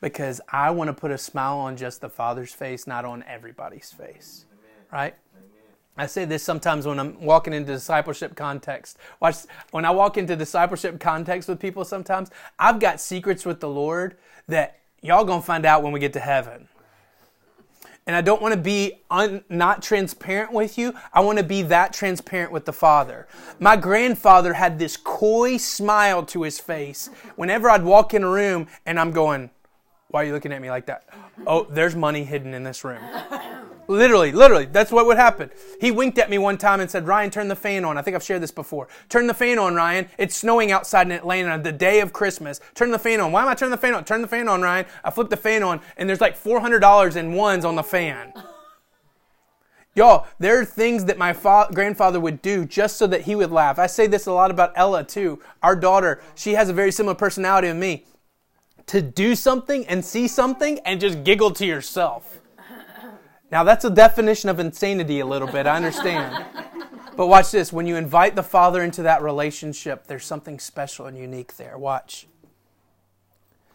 Because 0.00 0.40
I 0.48 0.70
want 0.70 0.88
to 0.88 0.94
put 0.94 1.10
a 1.10 1.18
smile 1.18 1.58
on 1.58 1.76
just 1.76 2.00
the 2.00 2.08
Father's 2.08 2.52
face, 2.52 2.86
not 2.86 3.04
on 3.04 3.24
everybody's 3.26 3.90
face. 3.90 4.44
Right? 4.92 5.14
I 5.96 6.06
say 6.06 6.24
this 6.24 6.42
sometimes 6.42 6.86
when 6.86 6.98
I'm 6.98 7.20
walking 7.20 7.52
into 7.52 7.72
discipleship 7.72 8.34
context. 8.34 8.96
Watch 9.20 9.36
when 9.72 9.84
I 9.84 9.90
walk 9.90 10.16
into 10.16 10.34
discipleship 10.36 10.98
context 10.98 11.48
with 11.48 11.60
people 11.60 11.84
sometimes, 11.84 12.30
I've 12.58 12.80
got 12.80 13.00
secrets 13.00 13.44
with 13.44 13.60
the 13.60 13.68
Lord 13.68 14.16
that 14.48 14.78
y'all 15.02 15.26
to 15.26 15.40
find 15.42 15.66
out 15.66 15.82
when 15.82 15.92
we 15.92 16.00
get 16.00 16.14
to 16.14 16.20
heaven. 16.20 16.68
And 18.06 18.16
I 18.16 18.20
don't 18.20 18.42
want 18.42 18.52
to 18.52 18.60
be 18.60 19.00
un, 19.10 19.44
not 19.48 19.82
transparent 19.82 20.52
with 20.52 20.76
you. 20.76 20.92
I 21.12 21.20
want 21.20 21.38
to 21.38 21.44
be 21.44 21.62
that 21.62 21.92
transparent 21.92 22.50
with 22.50 22.64
the 22.64 22.72
Father. 22.72 23.28
My 23.60 23.76
grandfather 23.76 24.54
had 24.54 24.78
this 24.78 24.96
coy 24.96 25.56
smile 25.56 26.24
to 26.26 26.42
his 26.42 26.58
face 26.58 27.10
whenever 27.36 27.70
I'd 27.70 27.84
walk 27.84 28.12
in 28.12 28.24
a 28.24 28.28
room 28.28 28.66
and 28.86 28.98
I'm 28.98 29.12
going, 29.12 29.50
Why 30.08 30.22
are 30.22 30.26
you 30.26 30.32
looking 30.32 30.52
at 30.52 30.60
me 30.60 30.70
like 30.70 30.86
that? 30.86 31.04
Oh, 31.46 31.64
there's 31.70 31.94
money 31.94 32.24
hidden 32.24 32.54
in 32.54 32.64
this 32.64 32.82
room. 32.82 33.02
Literally, 33.88 34.32
literally, 34.32 34.66
that's 34.66 34.92
what 34.92 35.06
would 35.06 35.16
happen. 35.16 35.50
He 35.80 35.90
winked 35.90 36.18
at 36.18 36.30
me 36.30 36.38
one 36.38 36.56
time 36.56 36.80
and 36.80 36.90
said, 36.90 37.06
Ryan, 37.06 37.30
turn 37.30 37.48
the 37.48 37.56
fan 37.56 37.84
on. 37.84 37.98
I 37.98 38.02
think 38.02 38.14
I've 38.14 38.22
shared 38.22 38.42
this 38.42 38.50
before. 38.50 38.88
Turn 39.08 39.26
the 39.26 39.34
fan 39.34 39.58
on, 39.58 39.74
Ryan. 39.74 40.08
It's 40.18 40.36
snowing 40.36 40.70
outside 40.70 41.06
in 41.08 41.12
Atlanta 41.12 41.60
the 41.62 41.72
day 41.72 42.00
of 42.00 42.12
Christmas. 42.12 42.60
Turn 42.74 42.90
the 42.90 42.98
fan 42.98 43.20
on. 43.20 43.32
Why 43.32 43.42
am 43.42 43.48
I 43.48 43.54
turning 43.54 43.72
the 43.72 43.76
fan 43.76 43.94
on? 43.94 44.04
Turn 44.04 44.22
the 44.22 44.28
fan 44.28 44.48
on, 44.48 44.62
Ryan. 44.62 44.86
I 45.04 45.10
flip 45.10 45.30
the 45.30 45.36
fan 45.36 45.62
on, 45.62 45.80
and 45.96 46.08
there's 46.08 46.20
like 46.20 46.40
$400 46.40 47.16
in 47.16 47.32
ones 47.32 47.64
on 47.64 47.74
the 47.74 47.82
fan. 47.82 48.32
Y'all, 49.94 50.26
there 50.38 50.58
are 50.58 50.64
things 50.64 51.04
that 51.04 51.18
my 51.18 51.34
fa- 51.34 51.68
grandfather 51.74 52.18
would 52.18 52.40
do 52.40 52.64
just 52.64 52.96
so 52.96 53.06
that 53.08 53.22
he 53.22 53.34
would 53.34 53.50
laugh. 53.50 53.78
I 53.78 53.86
say 53.88 54.06
this 54.06 54.26
a 54.26 54.32
lot 54.32 54.50
about 54.50 54.72
Ella, 54.74 55.04
too. 55.04 55.40
Our 55.62 55.76
daughter, 55.76 56.22
she 56.34 56.54
has 56.54 56.70
a 56.70 56.72
very 56.72 56.92
similar 56.92 57.14
personality 57.14 57.68
to 57.68 57.74
me. 57.74 58.06
To 58.86 59.02
do 59.02 59.34
something 59.34 59.86
and 59.86 60.04
see 60.04 60.28
something 60.28 60.78
and 60.80 61.00
just 61.00 61.24
giggle 61.24 61.50
to 61.52 61.66
yourself. 61.66 62.41
Now, 63.52 63.64
that's 63.64 63.84
a 63.84 63.90
definition 63.90 64.48
of 64.48 64.58
insanity 64.58 65.20
a 65.20 65.26
little 65.26 65.46
bit, 65.46 65.66
I 65.66 65.76
understand. 65.76 66.46
but 67.16 67.26
watch 67.26 67.50
this. 67.50 67.70
When 67.70 67.86
you 67.86 67.96
invite 67.96 68.34
the 68.34 68.42
Father 68.42 68.82
into 68.82 69.02
that 69.02 69.22
relationship, 69.22 70.06
there's 70.06 70.24
something 70.24 70.58
special 70.58 71.04
and 71.04 71.18
unique 71.18 71.58
there. 71.58 71.76
Watch. 71.76 72.26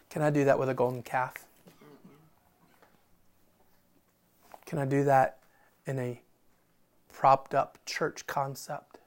Can 0.10 0.24
I 0.24 0.32
do 0.32 0.46
that 0.46 0.58
with 0.58 0.68
a 0.68 0.74
golden 0.74 1.04
calf? 1.04 1.46
Can 4.66 4.80
I 4.80 4.86
do 4.86 5.04
that 5.04 5.38
in 5.86 6.00
a 6.00 6.22
propped 7.14 7.54
up 7.54 7.78
church 7.86 8.26
concept? 8.26 8.98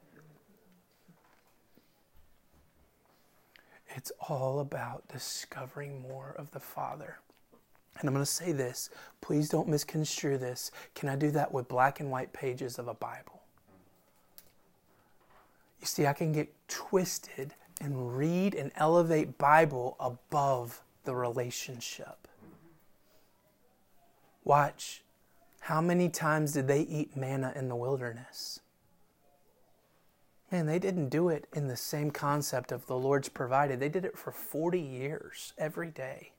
It's 3.89 4.13
all 4.29 4.61
about 4.61 5.09
discovering 5.09 6.01
more 6.01 6.33
of 6.39 6.53
the 6.53 6.61
Father. 6.61 7.19
And 8.01 8.09
I'm 8.09 8.15
going 8.15 8.25
to 8.25 8.31
say 8.31 8.53
this. 8.53 8.91
Please 9.21 9.49
don't 9.49 9.69
misconstrue 9.69 10.39
this. 10.39 10.71
Can 10.95 11.09
I 11.09 11.17
do 11.17 11.31
that 11.33 11.53
with 11.53 11.69
black 11.69 12.01
and 12.01 12.11
white 12.11 12.33
pages 12.33 12.79
of 12.79 12.89
a 12.89 12.95
Bible? 12.95 13.41
You 15.81 15.87
see, 15.87 16.07
I 16.07 16.13
can 16.13 16.33
get 16.33 16.53
twisted 16.69 17.55
and 17.81 18.17
read 18.17 18.55
and 18.55 18.71
elevate 18.77 19.39
Bible 19.39 19.97
above 19.99 20.83
the 21.05 21.15
relationship. 21.15 22.29
Watch. 24.45 25.03
How 25.61 25.81
many 25.81 26.09
times 26.09 26.53
did 26.53 26.69
they 26.69 26.83
eat 26.83 27.17
manna 27.17 27.53
in 27.55 27.69
the 27.69 27.77
wilderness? 27.77 28.61
Man, 30.51 30.67
they 30.67 30.79
didn't 30.79 31.11
do 31.11 31.29
it 31.29 31.47
in 31.55 31.69
the 31.69 31.77
same 31.77 32.11
concept 32.11 32.73
of 32.73 32.87
the 32.87 32.97
Lord's 32.97 33.29
provided. 33.29 33.79
They 33.79 33.89
did 33.89 34.05
it 34.05 34.19
for 34.19 34.33
40 34.33 34.81
years 34.81 35.53
every 35.57 35.91
day. 35.91 36.33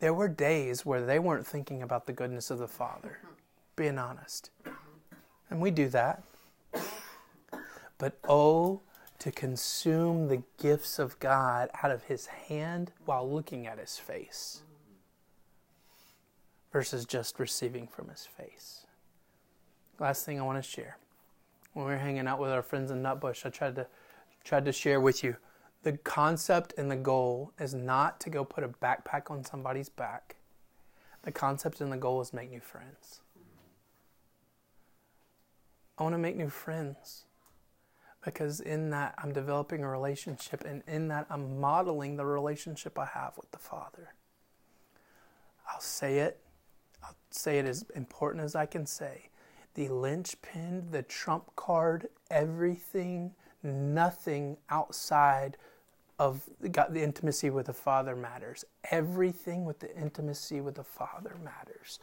There 0.00 0.14
were 0.14 0.28
days 0.28 0.84
where 0.84 1.04
they 1.04 1.18
weren't 1.18 1.46
thinking 1.46 1.82
about 1.82 2.06
the 2.06 2.12
goodness 2.12 2.50
of 2.50 2.58
the 2.58 2.68
Father, 2.68 3.18
being 3.76 3.98
honest. 3.98 4.50
And 5.50 5.60
we 5.60 5.70
do 5.70 5.88
that. 5.88 6.22
But 7.98 8.18
oh, 8.28 8.80
to 9.20 9.30
consume 9.30 10.28
the 10.28 10.42
gifts 10.58 10.98
of 10.98 11.18
God 11.20 11.70
out 11.82 11.90
of 11.90 12.04
His 12.04 12.26
hand 12.26 12.90
while 13.04 13.30
looking 13.30 13.66
at 13.66 13.78
His 13.78 13.98
face 13.98 14.62
versus 16.72 17.06
just 17.06 17.38
receiving 17.38 17.86
from 17.86 18.08
His 18.08 18.26
face. 18.26 18.86
Last 20.00 20.26
thing 20.26 20.40
I 20.40 20.42
want 20.42 20.62
to 20.62 20.68
share. 20.68 20.98
When 21.72 21.86
we 21.86 21.92
were 21.92 21.98
hanging 21.98 22.26
out 22.26 22.40
with 22.40 22.50
our 22.50 22.62
friends 22.62 22.90
in 22.90 23.02
Nutbush, 23.02 23.46
I 23.46 23.50
tried 23.50 23.76
to 23.76 23.86
tried 24.42 24.64
to 24.66 24.72
share 24.72 25.00
with 25.00 25.24
you 25.24 25.36
the 25.84 25.98
concept 25.98 26.74
and 26.76 26.90
the 26.90 26.96
goal 26.96 27.52
is 27.58 27.74
not 27.74 28.18
to 28.20 28.30
go 28.30 28.44
put 28.44 28.64
a 28.64 28.68
backpack 28.68 29.30
on 29.30 29.44
somebody's 29.44 29.90
back. 29.90 30.36
The 31.22 31.30
concept 31.30 31.80
and 31.80 31.92
the 31.92 31.96
goal 31.96 32.20
is 32.20 32.32
make 32.32 32.50
new 32.50 32.60
friends. 32.60 33.20
I 35.96 36.02
want 36.02 36.14
to 36.14 36.18
make 36.18 36.36
new 36.36 36.48
friends 36.48 37.26
because 38.24 38.60
in 38.60 38.90
that 38.90 39.14
I'm 39.18 39.32
developing 39.32 39.84
a 39.84 39.88
relationship, 39.88 40.64
and 40.64 40.82
in 40.88 41.08
that 41.08 41.26
I'm 41.28 41.60
modeling 41.60 42.16
the 42.16 42.24
relationship 42.24 42.98
I 42.98 43.04
have 43.04 43.34
with 43.36 43.50
the 43.50 43.58
Father. 43.58 44.14
I'll 45.70 45.80
say 45.80 46.18
it, 46.18 46.40
I'll 47.02 47.16
say 47.30 47.58
it 47.58 47.66
as 47.66 47.84
important 47.94 48.42
as 48.42 48.56
I 48.56 48.64
can 48.64 48.86
say. 48.86 49.28
The 49.74 49.88
linchpin, 49.88 50.90
the 50.90 51.02
trump 51.02 51.54
card, 51.56 52.08
everything, 52.30 53.32
nothing 53.62 54.56
outside 54.70 55.58
of 56.18 56.42
God, 56.70 56.88
the 56.90 57.02
intimacy 57.02 57.50
with 57.50 57.66
the 57.66 57.72
Father 57.72 58.14
matters. 58.14 58.64
Everything 58.90 59.64
with 59.64 59.80
the 59.80 59.94
intimacy 59.96 60.60
with 60.60 60.76
the 60.76 60.84
Father 60.84 61.36
matters. 61.42 61.98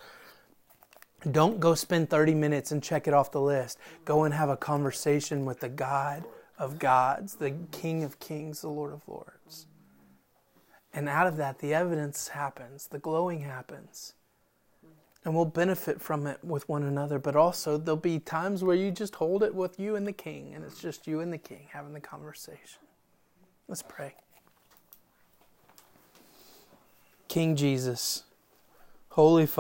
Don't 1.30 1.60
go 1.60 1.76
spend 1.76 2.10
30 2.10 2.34
minutes 2.34 2.72
and 2.72 2.82
check 2.82 3.08
it 3.08 3.14
off 3.14 3.32
the 3.32 3.42
list. 3.42 3.78
Go 4.06 4.24
and 4.24 4.34
have 4.34 4.50
a 4.50 4.58
conversation 4.58 5.46
with 5.46 5.60
the 5.60 5.70
God 5.70 6.26
of 6.58 6.80
gods, 6.80 7.36
the 7.36 7.56
King 7.72 8.04
of 8.04 8.20
kings, 8.20 8.62
the 8.62 8.70
Lord 8.70 8.92
of 8.92 9.08
lords. 9.08 9.68
And 10.94 11.08
out 11.08 11.28
of 11.28 11.38
that, 11.38 11.60
the 11.60 11.74
evidence 11.74 12.30
happens, 12.30 12.88
the 12.88 13.00
glowing 13.00 13.42
happens. 13.42 14.16
And 15.24 15.36
we'll 15.36 15.46
benefit 15.46 16.02
from 16.02 16.26
it 16.26 16.44
with 16.44 16.68
one 16.68 16.84
another, 16.84 17.20
but 17.20 17.36
also 17.36 17.78
there'll 17.78 17.96
be 17.96 18.20
times 18.20 18.64
where 18.64 18.76
you 18.76 18.92
just 18.92 19.16
hold 19.16 19.44
it 19.44 19.54
with 19.54 19.80
you 19.80 19.96
and 19.96 20.08
the 20.08 20.12
King, 20.12 20.54
and 20.54 20.64
it's 20.64 20.82
just 20.82 21.06
you 21.06 21.20
and 21.20 21.32
the 21.32 21.38
King 21.38 21.68
having 21.72 21.94
the 21.94 22.00
conversation. 22.00 22.82
Let's 23.72 23.84
pray. 23.84 24.16
King 27.30 27.56
Jesus, 27.56 28.26
Holy 29.12 29.46
Father, 29.46 29.60